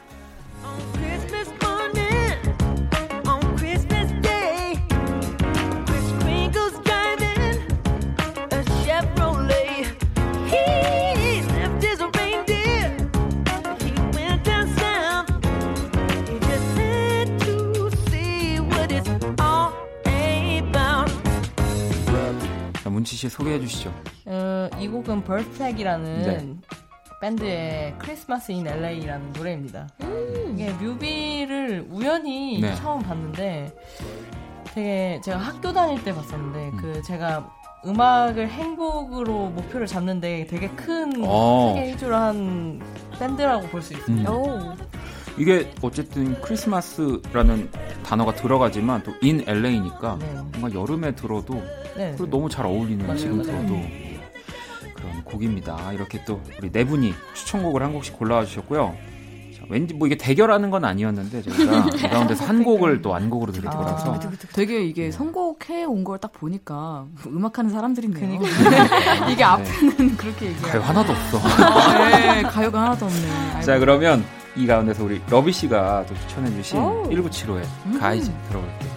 [22.97, 23.93] 문치 씨 소개해 주시죠.
[24.25, 26.57] 어, 이 곡은 벌스택이라는 네.
[27.21, 29.87] 밴드의 크리스마스 인 LA라는 노래입니다.
[30.55, 32.75] 이게 뮤비를 우연히 네.
[32.77, 33.71] 처음 봤는데
[34.73, 37.53] 되게 제가 학교 다닐 때 봤었는데 그 제가
[37.85, 41.75] 음악을 행복으로 목표를 잡는데 되게 큰 어.
[41.75, 42.81] 크게 일조를 한
[43.19, 44.33] 밴드라고 볼 수 있습니다.
[44.33, 44.75] 음.
[45.37, 45.41] 오.
[45.41, 47.69] 이게 어쨌든 크리스마스라는
[48.05, 50.33] 단어가 들어가지만 또 인 LA니까 네.
[50.59, 51.55] 뭔가 여름에 들어도
[51.97, 52.15] 네.
[52.17, 53.47] 그리고 너무 잘 어울리는 맞아요, 지금 맞아요.
[53.67, 53.81] 들어도
[54.95, 55.93] 그런 곡입니다.
[55.93, 58.95] 이렇게 또 우리 네 분이 추천곡을 한 곡씩 골라와 주셨고요.
[59.57, 63.69] 자, 왠지 뭐 이게 대결하는 건 아니었는데 저희가 이 가운데서 한 곡을 또 안곡으로 드릴
[63.69, 63.71] 아.
[63.71, 64.21] 거라서
[64.53, 68.39] 되게 이게 선곡해 온 걸 딱 보니까 음악하는 사람들이네요.
[68.39, 69.29] 그러니까.
[69.33, 70.73] 이게 앞에는 그렇게 얘기해요.
[70.73, 71.39] 가요 하나도 없어.
[71.99, 73.63] 네, 가요가 하나도 없네.
[73.63, 74.25] 자 그러면
[74.57, 77.09] 이 가운데서 우리 러비 씨가 또 추천해 주신 오.
[77.11, 77.99] 1975의 음.
[78.01, 78.96] 가이즈 들어볼게요.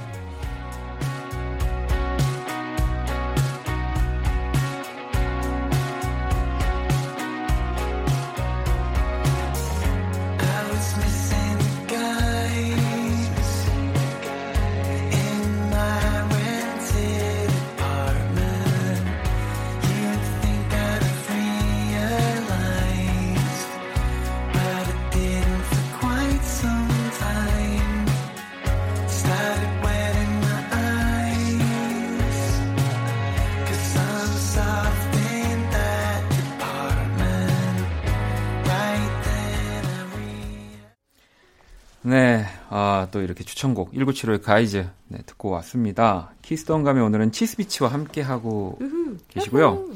[43.20, 46.32] 또 이렇게 추천곡 1975의 가이즈 네, 듣고 왔습니다.
[46.42, 48.80] 키스톤 감에 오늘은 치스비치와 함께 하고
[49.28, 49.90] 계시고요.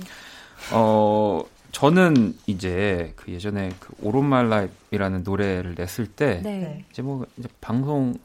[0.73, 6.83] 어, 저는 이제 그 예전에 그 오른말 라이브이라는 노래를 냈을 때 네.
[6.91, 8.17] 이제 뭐 이제 방송을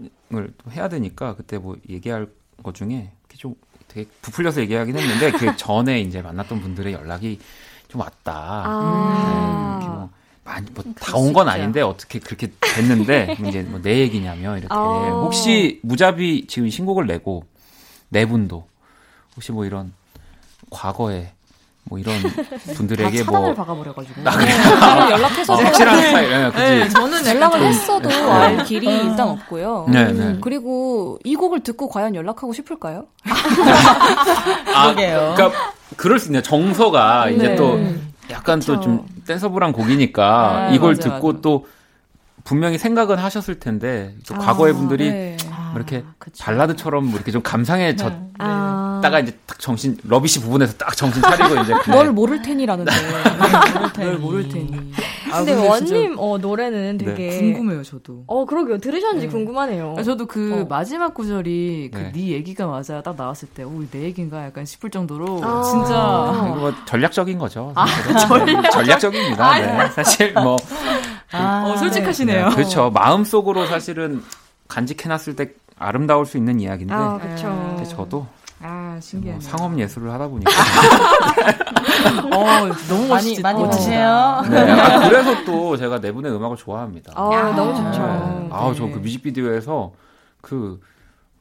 [0.59, 2.27] 또 해야 되니까 그때 뭐 얘기할
[2.65, 3.55] 것 중에 이렇게 좀
[3.87, 7.39] 되게 부풀려서 얘기하긴 했는데 그 전에 이제 만났던 분들의 연락이
[7.87, 8.65] 좀 왔다.
[8.67, 9.79] 아.
[9.81, 10.11] 네, 뭐
[10.49, 15.21] 많이 뭐 다 온 건 아닌데 어떻게 그렇게 됐는데 이제 뭐 내 얘기냐며 이렇게 어.
[15.25, 17.45] 혹시 무자비 지금 신곡을 내고
[18.09, 18.67] 네 분도
[19.37, 19.93] 혹시 뭐 이런
[20.71, 21.33] 과거에
[21.85, 22.15] 뭐 이런
[22.77, 24.21] 분들에게 다 차단을 뭐 박아버려가지고.
[24.25, 24.57] 아, 그래요?
[24.63, 26.63] 저는 연락해서 어, 확실한 스타일, 예, 그치.
[26.65, 29.87] 네, 저는 연락을 했어도 알 길이 일단 없고요.
[29.89, 30.37] 네, 네.
[30.43, 33.07] 그리고 이 곡을 듣고 과연 연락하고 싶을까요?
[34.75, 35.33] 아, 그러게요.
[35.37, 36.43] 그러니까 그럴 수 있네요.
[36.43, 37.57] 정서가 이제 네.
[37.57, 37.81] 또
[38.31, 38.83] 약간 또 그쵸.
[38.83, 41.41] 좀 댄서블한 곡이니까 아, 이걸 맞아, 듣고 맞아.
[41.43, 41.67] 또
[42.45, 45.37] 분명히 생각은 하셨을 텐데 또 아, 과거의 분들이 네.
[45.51, 46.05] 뭐 이렇게
[46.41, 49.21] 발라드처럼 뭐 이렇게 좀 감상에 졌다가 아.
[49.23, 52.91] 이제 딱 정신 러비시 부분에서 딱 정신 차리고 이제 널 모를 테니라는데.
[53.99, 54.93] 널 모를 테니.
[55.33, 57.05] 아, 근데 원님 어, 노래는 네.
[57.05, 58.25] 되게 궁금해요, 저도.
[58.27, 59.33] 어 그러게요 들으셨는지 네.
[59.33, 59.95] 궁금하네요.
[59.99, 60.67] 아, 저도 그 어.
[60.69, 62.11] 마지막 구절이 네.
[62.11, 65.63] 그네 얘기가 맞아 딱 나왔을 때, 오, 내 얘기인가 약간 싶을 정도로 아.
[65.63, 67.73] 진짜 이거 뭐 전략적인 거죠.
[67.75, 67.87] 아.
[68.45, 69.59] 네, 전략적입니다.
[69.59, 69.89] 네.
[69.91, 70.57] 사실 뭐
[71.33, 72.49] 아, 어, 솔직하시네요.
[72.49, 72.91] 네, 그렇죠.
[72.91, 74.23] 마음 속으로 사실은
[74.69, 77.19] 간직해놨을 때 아름다울 수 있는 이야기인데 아.
[77.19, 78.27] 근데 저도
[78.61, 79.41] 아 신기하네.
[79.41, 80.51] 뭐 상업 예술을 하다 보니까
[82.35, 83.43] 어 너무 많이 멋있지.
[83.43, 83.71] 많이 어.
[83.71, 84.43] 드세요.
[84.51, 87.13] 네, 아, 그래서 또 제가 내분의 음악을 좋아합니다.
[87.15, 88.01] 아 너무 좋죠.
[88.07, 88.49] 네.
[88.51, 89.93] 아우 저그 뮤직비디오에서
[90.41, 90.81] 그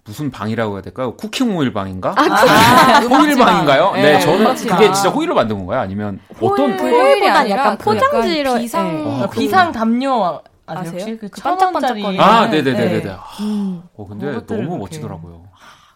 [0.04, 1.16] 무슨 방이라고 해야 될까요?
[1.18, 2.14] 쿠킹 오일 방인가?
[2.16, 3.92] 아, 호일 방인가요?
[3.94, 4.56] 네, 네, 저는.
[4.56, 5.82] 그게 진짜 호일로 만든 건가요?
[5.82, 9.24] 아니면 어떤 그 호일보단 약간 그 포장지로 약간 비상 네.
[9.24, 10.24] 아, 비상 담요
[10.66, 10.80] 아세요?
[10.82, 10.92] 아세요?
[10.94, 12.18] 혹시 그그 반짝반짝거리.
[12.18, 12.24] 반짝반짝거리는.
[12.24, 13.02] 아, 네 네 네 네.
[13.02, 13.10] 네.
[13.12, 13.82] 아, 음.
[13.98, 14.78] 어, 근데 너무.
[14.78, 15.44] 멋지더라고요.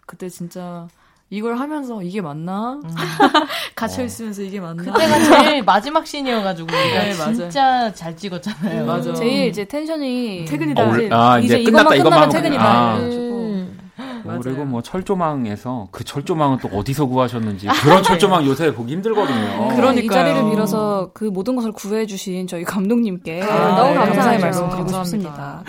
[0.04, 0.86] 그때 진짜
[1.32, 2.74] 이걸 하면서 이게 맞나?
[2.74, 2.82] 음.
[3.74, 4.04] 갇혀 어.
[4.04, 4.82] 있으면서 이게 맞나?
[4.82, 7.34] 그때가 제일 마지막 씬이어가지고 네, 맞아요.
[7.34, 8.84] 진짜 잘 찍었잖아요.
[8.84, 9.14] 맞아.
[9.14, 10.82] 제일 이제 텐션이 퇴근이다.
[10.86, 12.62] 어, 이제 아, 이제, 이제 끝났다, 이것만 끝나면 퇴근이다.
[12.62, 12.96] 아.
[12.98, 13.22] 이래가지고.
[13.22, 13.78] 음.
[14.26, 14.64] 어, 그리고.
[14.66, 19.68] 뭐 철조망에서 그 철조망은 또 어디서 구하셨는지 그런 철조망 요새 보기 힘들거든요.
[19.94, 20.06] 네, 이.
[20.08, 24.38] 자리를 빌어서 그 모든 것을 구해주신 저희 감독님께 아, 너무 네, 감사의.
[24.38, 25.04] 말씀 드리고 감사합니다.
[25.04, 25.64] 싶습니다.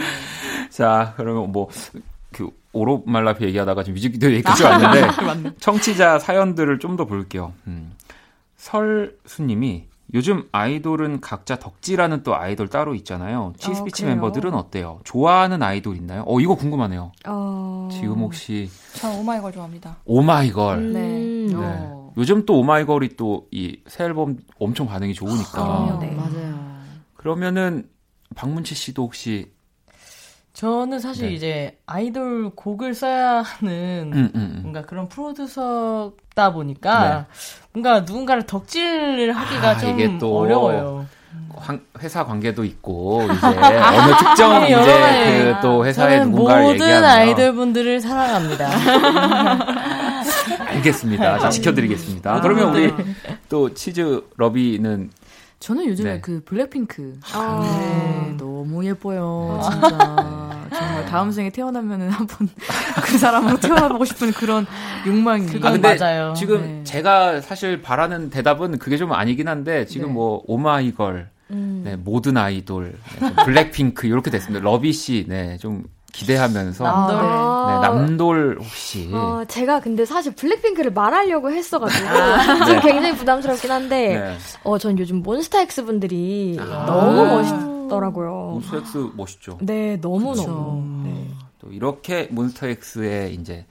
[0.70, 2.02] 자, 그러면 뭐, 그,
[2.74, 7.54] 오롯말라피 얘기하다가 지금 뮤직비디오 얘기까지 왔는데, 청취자 사연들을 좀 더 볼게요.
[7.68, 7.94] 음.
[8.58, 13.54] 설수님이, 요즘 아이돌은 각자 덕질하는 또 아이돌 따로 있잖아요.
[13.58, 14.16] 치스피치 그래요?
[14.16, 15.00] 멤버들은 어때요?
[15.04, 16.24] 좋아하는 아이돌 있나요?
[16.28, 17.12] 어, 이거 궁금하네요.
[17.26, 17.90] 어...
[17.92, 19.98] 지금 혹시, 저 오마이걸 좋아합니다.
[20.06, 20.78] 오마이걸.
[20.78, 20.94] 음.
[20.94, 21.54] 네.
[21.54, 21.56] 네.
[21.56, 22.14] 어.
[22.18, 25.62] 요즘 또 오마이걸이 또 이 새 앨범 엄청 반응이 좋으니까.
[25.64, 26.12] 아, 네.
[26.12, 26.74] 맞아요.
[27.16, 27.88] 그러면은,
[28.36, 29.52] 박문치 씨도 혹시,
[30.54, 31.34] 저는 사실 네.
[31.34, 34.60] 이제 아이돌 곡을 써야 하는 음, 음, 음.
[34.62, 37.26] 뭔가 그런 프로듀서다 보니까
[37.74, 41.08] 뭔가 누군가를 덕질을 하기가 아, 좀 어려워요.
[41.56, 45.20] 황- 회사 관계도 있고 이제 어느 특정 네, 여러 가지.
[45.22, 48.70] 이제 그 또 회사의 저는 누군가를 모든 얘기하면 아이돌 분들을 사랑합니다.
[50.68, 51.40] 알겠습니다.
[51.40, 52.42] 자, 지켜드리겠습니다.
[52.42, 52.94] 그러면 우리
[53.50, 55.10] 또 치즈 러비는
[55.60, 56.22] 저는 요즘에 네.
[56.22, 57.20] 그 블랙핑크.
[57.34, 58.28] 아.
[58.30, 59.62] 네, 너무 예뻐요.
[59.64, 60.43] 진짜.
[60.74, 62.50] 정말 다음 생에 태어나면은 한번
[63.04, 64.66] 그 사람으로 태어나보고 싶은 그런
[65.08, 65.46] 욕망이.
[65.46, 66.34] 그건 아 근데 맞아요.
[66.36, 66.84] 지금 네.
[66.84, 70.14] 제가 사실 바라는 대답은 그게 좀 아니긴 한데 지금 네.
[70.14, 71.82] 뭐 오마이걸, 음.
[71.86, 74.64] 네, 모든 아이돌, 네, 좀 블랙핑크 이렇게 됐습니다.
[74.64, 77.18] 러비 씨, 네, 좀 기대하면서 남돌.
[77.18, 82.08] 네, 남돌 혹시 어, 제가 근데 사실 블랙핑크를 말하려고 했어가지고
[82.66, 82.80] 좀 네.
[82.82, 84.38] 굉장히 부담스럽긴 한데 네.
[84.64, 86.86] 어, 전 요즘 몬스타엑스 분들이 아.
[86.86, 88.32] 너무 멋있 더라고요.
[88.54, 89.58] 몬스타엑스 멋있죠.
[89.62, 90.36] 네, 너무.
[90.36, 91.04] 너무.
[91.08, 91.28] 네.
[91.60, 93.66] 또 이렇게 몬스타엑스의 이제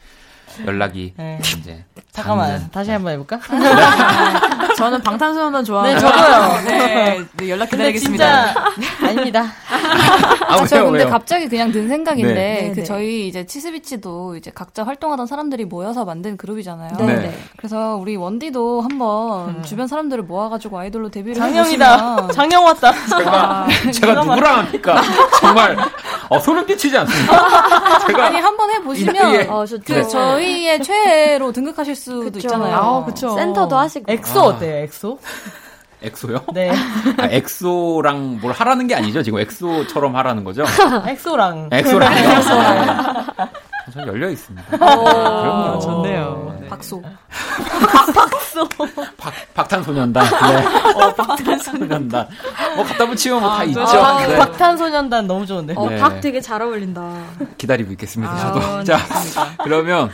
[0.67, 1.39] 연락이 네.
[1.59, 3.39] 이제 잠깐만 다시 한번 해볼까?
[4.77, 5.95] 저는 방탄소년단 좋아해요.
[5.95, 6.63] 네, 저도요.
[6.65, 8.47] 네, 네, 연락 근데 기다리겠습니다.
[8.47, 8.65] 진짜
[9.07, 9.45] 아닙니다.
[10.49, 11.11] 아, 아, 저 왜요, 근데 왜요?
[11.11, 12.61] 갑자기 그냥 든 생각인데 네.
[12.61, 12.83] 그 네, 네.
[12.85, 16.93] 저희 이제 치스비치도 이제 각자 활동하던 사람들이 모여서 만든 그룹이잖아요.
[16.99, 17.07] 네.
[17.07, 17.15] 네.
[17.17, 17.39] 네.
[17.57, 21.93] 그래서 우리 원디도 한번 주변 사람들을 모아가지고 아이돌로 데뷔를 장영이다.
[22.17, 22.93] 해보시면 장영 왔다.
[22.93, 25.03] 제가 제가 누구랑 합니까?
[25.41, 25.77] 정말
[26.29, 27.99] 어, 소름 끼치지 않습니까?
[28.07, 29.83] 제가 아니 한번 이 나이에- 해보시면 어, 좋죠.
[29.95, 32.39] 그 저희 의 최애로 등극하실 수도 그쵸.
[32.39, 32.77] 있잖아요.
[32.77, 33.35] 아, 그쵸.
[33.35, 34.11] 센터도 하시고.
[34.11, 34.45] 엑소 아.
[34.45, 34.77] 어때요?
[34.85, 35.19] 엑소?
[36.03, 36.45] 엑소요?
[36.53, 36.71] 네.
[37.19, 39.23] 아, 엑소랑 뭘 하라는 게 아니죠?
[39.23, 40.65] 지금 엑소처럼 하라는 거죠?
[41.07, 41.69] 엑소랑.
[41.73, 42.41] 엑소랑 네.
[43.93, 44.79] 전 열려 있습니다.
[44.79, 45.81] 그럼요.
[45.81, 46.59] 좋네요.
[46.61, 46.69] 네.
[46.69, 47.03] 박소.
[49.17, 50.25] 박, 박탄소년단.
[50.25, 50.93] 네.
[50.95, 52.29] 어, 박탄소년단.
[52.77, 53.81] 뭐 갖다 붙이면 뭐다 있죠.
[53.81, 54.37] 아, 네.
[54.37, 55.75] 박탄소년단 너무 좋은데.
[55.77, 55.99] 어, 네.
[55.99, 57.13] 박 되게 잘 어울린다.
[57.59, 58.33] 기다리고 있겠습니다.
[58.33, 58.85] 아, 저도.
[58.85, 58.99] 자,
[59.65, 60.11] 그러면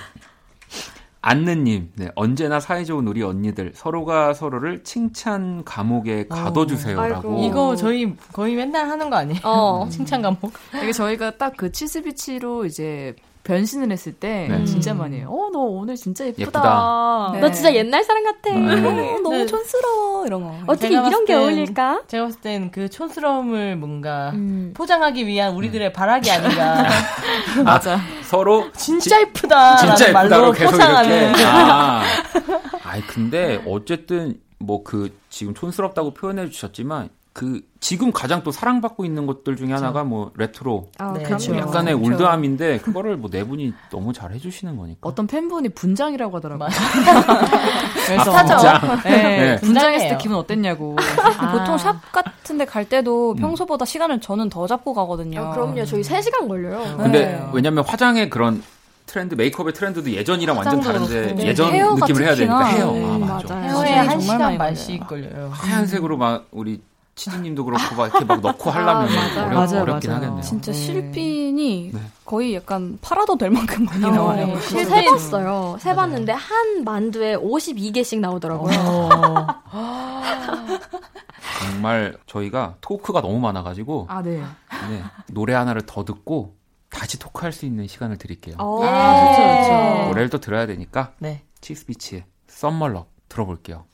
[1.20, 7.28] 안느님, 네, 언제나 사이 좋은 우리 언니들 서로가 서로를 칭찬 감옥에 가둬주세요라고.
[7.30, 7.42] 아이고.
[7.44, 9.40] 이거 저희 거의 맨날 하는 거 아니에요?
[9.44, 9.88] 어.
[9.90, 10.52] 칭찬 감목?
[10.82, 13.16] 이게 저희가 딱 그 치스비치로 이제
[13.48, 14.62] 변신을 했을 때 네.
[14.66, 15.28] 진짜 많이 해요.
[15.30, 16.42] 어, 너 오늘 진짜 예쁘다.
[16.42, 17.30] 예쁘다.
[17.32, 17.40] 네.
[17.40, 18.50] 너 진짜 옛날 사람 같아.
[18.54, 18.72] 네.
[18.74, 19.46] 어, 너무 네.
[19.46, 20.54] 촌스러워 이런 거.
[20.66, 22.02] 어떻게 이런 게 땐- 어울릴까?
[22.08, 24.74] 제가 봤을 땐 그 촌스러움을 뭔가 음.
[24.76, 26.84] 포장하기 위한 우리들의 발악이 아닌가.
[27.64, 27.98] 맞아.
[28.22, 29.76] 서로 진짜 예쁘다.
[29.78, 31.28] 진짜 말로 예쁘다로 계속 포장하는.
[31.30, 31.44] 이렇게.
[31.46, 32.02] 아.
[32.84, 37.08] 아이 근데 어쨌든 뭐 그 지금 촌스럽다고 표현해 주셨지만
[37.38, 41.22] 그 지금 가장 또 사랑받고 있는 것들 중에 하나가 뭐 레트로 아, 네.
[41.22, 41.56] 그럼요.
[41.56, 42.12] 약간의 그렇죠.
[42.12, 44.98] 올드함인데 그거를 뭐 네 분이 너무 잘 해주시는 거니까.
[45.08, 46.68] 어떤 팬분이 분장이라고 하더라고요.
[48.06, 49.00] 그래서 아, 분장.
[49.04, 49.56] 네, 네.
[49.60, 50.18] 분장했을 때.
[50.20, 50.96] 기분 어땠냐고.
[51.38, 51.52] 아.
[51.52, 55.40] 보통 샵 같은데 갈 때도 평소보다 시간을 저는 더 잡고 가거든요.
[55.40, 55.84] 아, 그럼요.
[55.84, 56.96] 저희 3 시간 걸려요.
[56.96, 57.46] 근데 네.
[57.52, 58.62] 왜냐면 화장의 그런
[59.06, 61.42] 트렌드, 메이크업의 트렌드도 예전이랑 완전 다른데 그렇고.
[61.42, 61.70] 예전
[62.00, 62.64] 느낌을 해야 되니까.
[62.64, 62.90] 헤어.
[62.92, 63.56] 음, 아, 맞아.
[63.56, 65.50] 헤어에 시간이 한 시간 반씩 걸려요.
[65.52, 66.80] 하얀색으로 막 우리
[67.18, 69.46] 치즈님도 그렇고 막 이렇게 막 넣고 하려면 맞아요.
[69.46, 70.22] 어렵, 맞아요, 어렵긴 맞아요.
[70.22, 70.42] 하겠네요.
[70.42, 70.78] 진짜 네.
[70.78, 72.00] 실핀이 네.
[72.24, 74.58] 거의 약간 팔아도 될 만큼 많이 어, 나와요.
[74.60, 75.78] 실 세봤어요.
[75.80, 78.72] 세봤는데 한 만두에 52개씩 나오더라고요.
[78.78, 79.46] 어.
[81.60, 84.42] 정말 저희가 토크가 너무 많아가지고 아, 네.
[84.88, 86.54] 네, 노래 하나를 더 듣고
[86.88, 88.54] 다시 토크할 수 있는 시간을 드릴게요.
[88.58, 88.82] 어.
[88.84, 90.08] 아, 좋죠, 좋죠.
[90.08, 91.42] 노래를 또 들어야 되니까 네.
[91.60, 93.84] 치스비치의 썸머러 들어볼게요.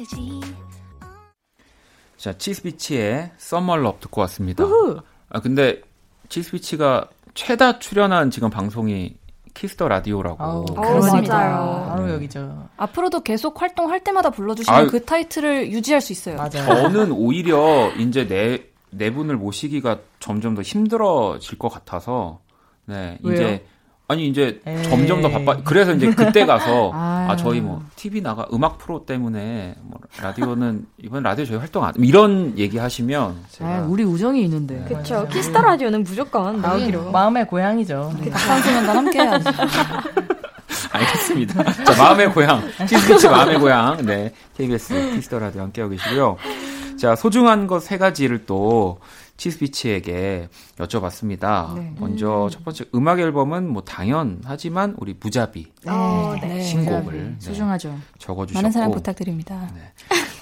[0.00, 0.40] 메시지
[2.16, 4.64] 자, 치스비치의 Summer Love 듣고 왔습니다.
[5.28, 5.80] 아 근데
[6.28, 9.16] 치스비치가 최다 출연한 지금 방송이
[9.54, 10.42] 키스 더 라디오라고.
[10.42, 11.34] 아우, 어, 그렇습니다.
[11.34, 11.86] 맞아요.
[11.88, 12.68] 바로 여기죠.
[12.76, 14.88] 앞으로도 계속 활동할 때마다 불러주시면 아유.
[14.88, 16.36] 그 타이틀을 유지할 수 있어요.
[16.36, 16.66] 맞아요.
[16.66, 22.40] 저는 오히려 이제 네, 네 분을 모시기가 점점 더 힘들어질 것 같아서,
[22.84, 23.34] 네, 왜요?
[23.34, 23.66] 이제,
[24.10, 24.82] 아니, 이제 에이.
[24.82, 26.90] 점점 더 바빠, 그래서 이제 그때 가서.
[26.94, 31.92] 아, 저희 뭐, TV 나가, 음악 프로 때문에, 뭐, 라디오는, 이번 라디오 저희 활동 안,
[31.98, 33.70] 이런 얘기 하시면, 제가.
[33.70, 34.84] 아, 우리 우정이 있는데.
[34.88, 35.28] 그쵸.
[35.30, 37.12] 키스 더 라디오는 무조건 나오기로.
[37.12, 38.12] 마음의 고향이죠.
[38.32, 39.44] 방송연단 함께 해야지.
[40.92, 41.62] 알겠습니다.
[41.84, 42.62] 자, 마음의 고향.
[42.88, 44.04] 치스비치 마음의 고향.
[44.04, 44.32] 네.
[44.56, 46.36] KBS 키스 더 라디오 함께하고 계시고요.
[46.98, 48.98] 자, 소중한 것 세 가지를 또
[49.40, 51.74] 치스피치에게 여쭤봤습니다.
[51.74, 51.94] 네.
[51.98, 56.60] 먼저 첫 번째 음악 앨범은 뭐 당연하지만 우리 무자비 어, 네, 네.
[56.62, 57.96] 신곡을 네, 소중하죠.
[58.18, 59.70] 적어주셨고 많은 사랑 부탁드립니다.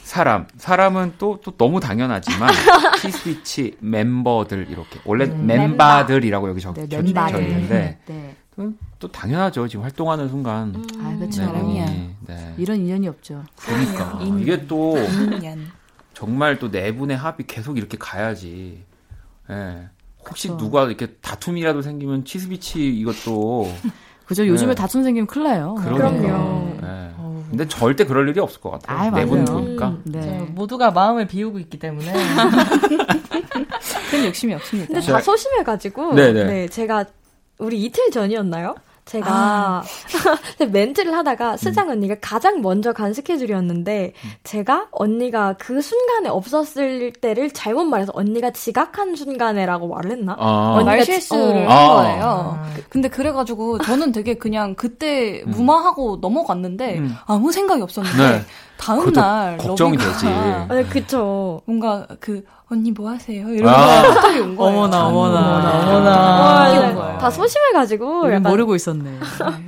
[0.02, 2.50] 사람 사람은 또 또 너무 당연하지만
[3.00, 7.32] 치스피치 멤버들 이렇게 원래 음, 멤버들이라고 여기 적, 네, 적, 멤버들.
[7.32, 8.36] 져 있는데 네.
[8.56, 11.42] 또, 또 당연하죠 지금 활동하는 순간 아, 그렇죠.
[11.42, 11.86] 네, 사랑이야.
[12.26, 12.54] 네.
[12.58, 13.44] 이런 인연이 없죠.
[13.56, 14.40] 그러니까 인연.
[14.40, 15.66] 이게 또 인연.
[16.14, 18.87] 정말 또 네 분의 합이 계속 이렇게 가야지.
[19.50, 19.88] 예.
[20.28, 20.58] 혹시 그쵸.
[20.58, 23.72] 누가 이렇게 다툼이라도 생기면 치스비치 이것도
[24.26, 24.46] 그죠?
[24.46, 24.74] 요즘에 네.
[24.74, 25.74] 다툼 생기면 큰일 나요.
[25.78, 26.10] 그러니까.
[26.10, 26.76] 그럼요.
[26.82, 27.08] 예.
[27.48, 28.98] 근데 절대 그럴 일이 없을 것 같아요.
[28.98, 29.58] 아이, 네분 맞아요.
[29.58, 29.96] 보니까.
[30.04, 30.20] 네.
[30.46, 32.12] 저 모두가 마음을 비우고 있기 때문에
[34.10, 34.88] 큰 욕심이 없습니다.
[34.88, 36.14] 근데 자, 다 소심해가지고.
[36.14, 36.44] 네네.
[36.44, 37.06] 네, 제가
[37.58, 38.74] 우리 이틀 전이었나요?
[39.08, 39.82] 제가
[40.70, 44.12] 멘트를 하다가 스장 언니가 가장 먼저 간 스케줄이었는데
[44.44, 50.36] 제가 언니가 그 순간에 없었을 때를 잘못 말해서 언니가 지각한 순간에라고 말을 했나?
[50.38, 51.70] 아, 언니가 말 지- 실수를 어.
[51.70, 51.78] 아.
[51.78, 52.58] 한 거예요.
[52.90, 57.14] 근데 그래가지고 저는 되게 그냥 그때 무마하고 넘어갔는데 음.
[57.26, 58.44] 아무 생각이 없었는데 네.
[58.76, 60.26] 다음 날 걱정이 러비가 되지.
[60.68, 61.62] 네, 그쵸.
[61.64, 63.48] 뭔가 그 언니 뭐 하세요?
[63.48, 64.02] 이런 아.
[64.02, 64.70] 거 카톡이 온 거예요.
[64.70, 67.18] 어머나 어머나 와, 어머나 네, 귀여운 거예요.
[67.18, 69.18] 다 소심해 가지고 우린 약간 모르고 있었네.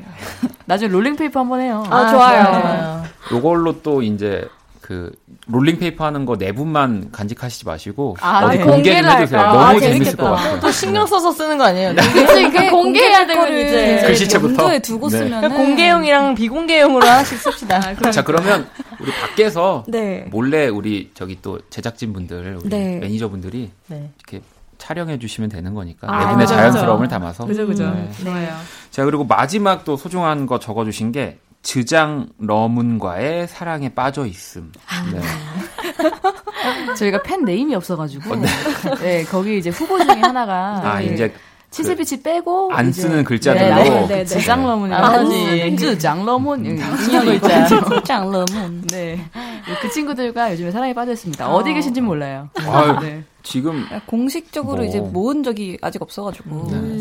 [0.67, 1.83] 나중에 롤링페이퍼 한번 해요.
[1.89, 2.45] 아, 좋아요.
[2.45, 3.05] 좋아요.
[3.33, 4.47] 요걸로 또 이제
[4.91, 5.13] 그
[5.47, 8.65] 롤링 페이퍼 하는 거 네 분만 간직하시지 마시고 아, 어디 네.
[8.65, 9.41] 공개 공개를 해주세요.
[9.43, 10.17] 너무 아, 재밌을.
[10.17, 10.59] 것 같아요.
[10.61, 11.95] 또 신경 써서 쓰는 거 아니에요?
[11.95, 14.03] 그치, 그 공개해야 되면 거를 이제.
[14.07, 14.81] 글씨체부터?
[14.81, 15.19] 두고 네.
[15.19, 17.95] 쓰면 공개용이랑 비공개용으로 하나씩 씁시다.
[18.11, 18.69] 자 그러면
[18.99, 20.27] 우리 밖에서 네.
[20.31, 22.99] 몰래 우리 저기 또 제작진 분들 우리 네.
[22.99, 24.11] 매니저 분들이 네.
[24.19, 24.45] 이렇게
[24.79, 27.11] 촬영해 주시면 되는 거니까 아, 네 분의 자연스러움을 그죠.
[27.11, 27.85] 담아서 그죠, 그죠.
[27.91, 28.11] 네.
[28.25, 28.49] 좋아요.
[28.91, 34.73] 자 그리고 마지막 또 소중한 거 적어주신 게 즈장 러문과의 사랑에 빠져 있음.
[35.13, 35.21] 네.
[36.97, 38.37] 저희가 fan name이 없어가지고.
[39.01, 40.81] 네, 거기 이제 후보 중에 하나가.
[40.85, 41.35] 아 네, 이제
[41.71, 42.73] 치즈비치 빼고.
[42.73, 43.75] 안 이제- 쓰는 글자들로.
[43.77, 44.25] 네, 네, 네.
[44.25, 45.77] 지장러문이 아버지.
[45.77, 46.65] 지장러문.
[46.67, 47.67] 인형 글자.
[48.05, 48.87] 짱러문.
[48.89, 49.21] 네.
[49.81, 51.49] 그 친구들과 요즘에 사랑에 빠져 있습니다.
[51.49, 52.49] 어디 계신지 몰라요.
[52.67, 53.23] 아유, 네.
[53.43, 54.85] 지금 공식적으로 뭐.
[54.85, 56.69] 이제 모은 적이 아직 없어가지고.
[56.73, 57.00] 네.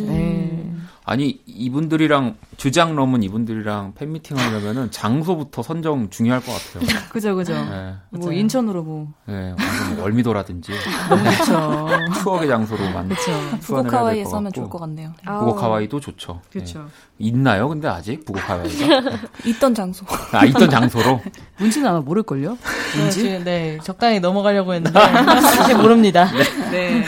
[1.09, 1.13] 네.
[1.13, 6.87] 아니 이분들이랑 주장 넘은 이분들이랑 팬미팅 하려면은 장소부터 선정 중요할 것 같아요.
[7.09, 7.53] 그죠, 그죠.
[7.53, 7.95] 네.
[8.11, 9.07] 뭐 인천으로 뭐.
[9.25, 10.71] 네, 완전 뭐 월미도라든지
[11.09, 11.89] 그렇죠.
[12.21, 13.21] 추억의 장소로 만 그쵸.
[13.31, 14.51] 투안을 북옥 해야 하와이에서 될것 하면.
[14.51, 15.13] 좋을 것 같네요.
[15.25, 16.41] 북옥 하와이도 좋죠.
[16.51, 16.79] 그렇죠.
[16.79, 16.85] 네.
[17.19, 17.69] 있나요?
[17.69, 19.01] 근데 아직 북옥 하와이가
[19.45, 20.05] 있던 장소.
[20.31, 21.21] 아 있던 장소로
[21.57, 22.57] 문치는 아마 모를걸요?
[22.97, 23.09] 네?
[23.09, 26.29] 지금, 네, 적당히 넘어가려고 했는데 사실 모릅니다.
[26.71, 27.03] 네.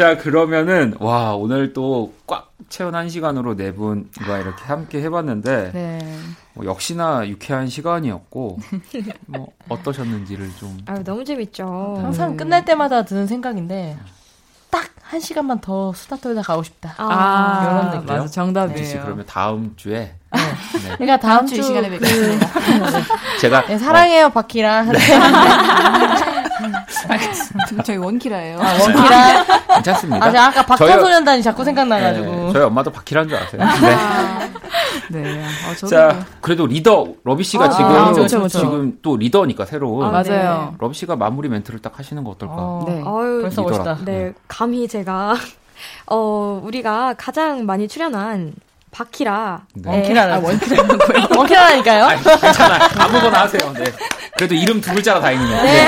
[0.00, 6.16] 자 그러면은 와 오늘 또 꽉 채운 한 시간으로 네 분과 이렇게 함께 해봤는데 네.
[6.54, 8.58] 뭐 역시나 유쾌한 시간이었고
[9.26, 11.98] 뭐 어떠셨는지를 좀 아유, 너무 재밌죠.
[12.00, 13.98] 항상 끝날 때마다 드는 생각인데
[14.70, 16.94] 딱 한 시간만 더 수다 떨다 가고 싶다.
[16.96, 18.06] 아, 이런 느낌.
[18.14, 18.26] 맞아.
[18.28, 18.84] 정답이에요.
[18.86, 20.94] 씨 그러면 다음 주에 네.
[20.98, 22.46] 그러니까 다음 주주이 시간에 그- 뵙겠습니다.
[23.40, 24.62] 제가 네, 사랑해요 바키
[26.68, 27.82] 라.
[27.84, 28.58] 저희 원키라예요.
[28.60, 29.40] 아, 원키라.
[29.40, 30.26] 어, 괜찮습니다.
[30.26, 32.26] 아, 제가 아까 박찬소년단이 자꾸 생각나가지고.
[32.26, 33.62] 네, 저희 엄마도 바퀴란 줄 아세요?
[35.10, 35.20] 네.
[35.22, 35.42] 네.
[35.42, 38.58] 어, 저도 자, 그래도 리더 러비 씨가 아, 지금 그렇죠, 그렇죠.
[38.58, 40.74] 지금 또 리더니까 새로운 아, 맞아요.
[40.78, 42.54] 러비 씨가 마무리 멘트를 딱 하시는 거 어떨까?
[42.56, 43.02] 어, 네.
[43.04, 43.84] 어유, 벌써 리더라.
[43.84, 44.04] 멋있다.
[44.04, 45.34] 네, 감히 제가
[46.06, 48.52] 어 우리가 가장 많이 출연한
[48.90, 49.90] 바키라 네.
[49.90, 50.34] 원키라는.
[50.34, 51.26] 아, 원키라는 거예요.
[51.36, 52.04] 원키라니까요?
[52.04, 52.88] 아니, 괜찮아요.
[52.98, 53.72] 아무거나 하세요.
[53.72, 53.84] 네.
[54.36, 55.62] 그래도 이름 두 글자가 다행이네요.
[55.62, 55.86] 네.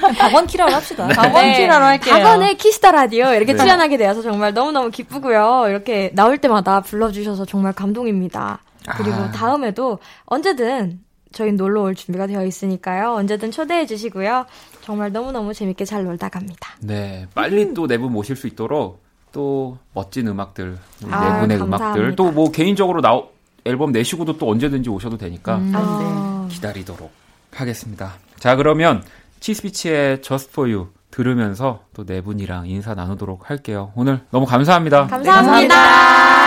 [0.18, 1.08] 박원키라로 합시다.
[1.08, 2.14] 박원키라로 할게요.
[2.14, 3.58] 박원의 키스 더 라디오 이렇게 네.
[3.58, 5.66] 출연하게 되어서 정말 너무너무 기쁘고요.
[5.68, 8.60] 이렇게 나올 때마다 불러주셔서 정말 감동입니다.
[8.96, 9.30] 그리고 아.
[9.32, 11.00] 다음에도 언제든
[11.32, 13.14] 저희 놀러 올 준비가 되어 있으니까요.
[13.14, 14.46] 언제든 초대해 주시고요.
[14.82, 16.70] 정말 너무너무 재밌게 잘 놀다 갑니다.
[16.80, 19.04] 네, 빨리 또네분 모실 수 있도록
[19.36, 21.76] 또 멋진 음악들, 우리 아, 네 분의 감사합니다.
[22.00, 23.20] 음악들, 또 뭐 개인적으로 나
[23.66, 27.10] 앨범 내시고도 또 언제든지 오셔도 되니까 음, 아, 기다리도록
[27.54, 28.14] 하겠습니다.
[28.38, 29.02] 자, 그러면
[29.40, 33.92] 치스피치의 Just For You 들으면서 또 네 분이랑 인사 나누도록 할게요.
[33.94, 35.06] 오늘 너무 감사합니다.
[35.08, 35.74] 감사합니다.
[35.74, 36.45] 기억하나요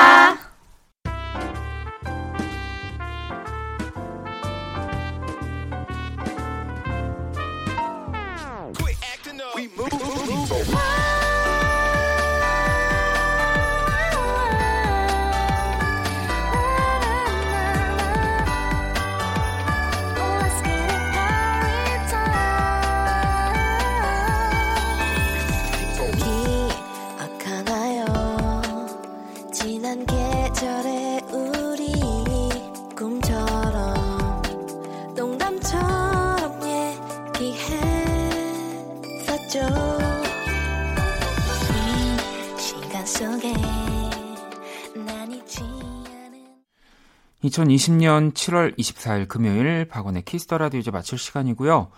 [47.59, 51.89] 2020년 7월 24일 금요일 박원의 키스 더 라디오 이제 마칠 시간이고요.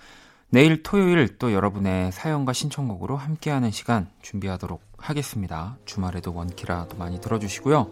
[0.49, 5.77] 내일 토요일 또 여러분의 사연과 신청곡으로 함께하는 시간 준비하도록 하겠습니다.
[5.85, 7.89] 주말에도 원키라도 많이 들어주시고요.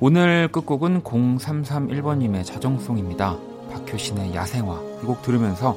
[0.00, 3.38] 오늘 끝곡은 0331번님의 자정송입니다.
[3.72, 5.76] 박효신의 야생화 이 곡 들으면서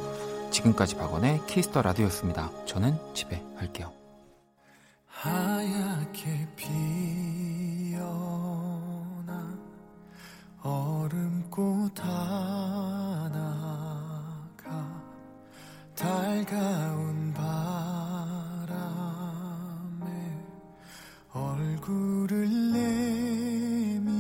[0.51, 2.51] 지금까지 박원의 키스 더 라디오였습니다.
[2.65, 3.91] 저는 집에 갈게요.
[5.07, 6.67] 하얗게 피
[10.65, 13.35] 얼음꽃 하나가
[15.93, 17.45] 달가운 바람에
[21.31, 24.15] 얼굴을 내밀어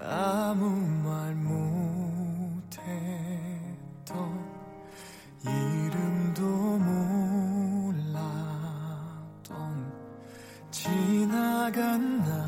[0.00, 0.70] 아무
[1.04, 2.70] 말 못했던
[5.44, 6.78] 이름도
[7.88, 8.32] 몰랐던
[10.70, 12.39] 지나간 날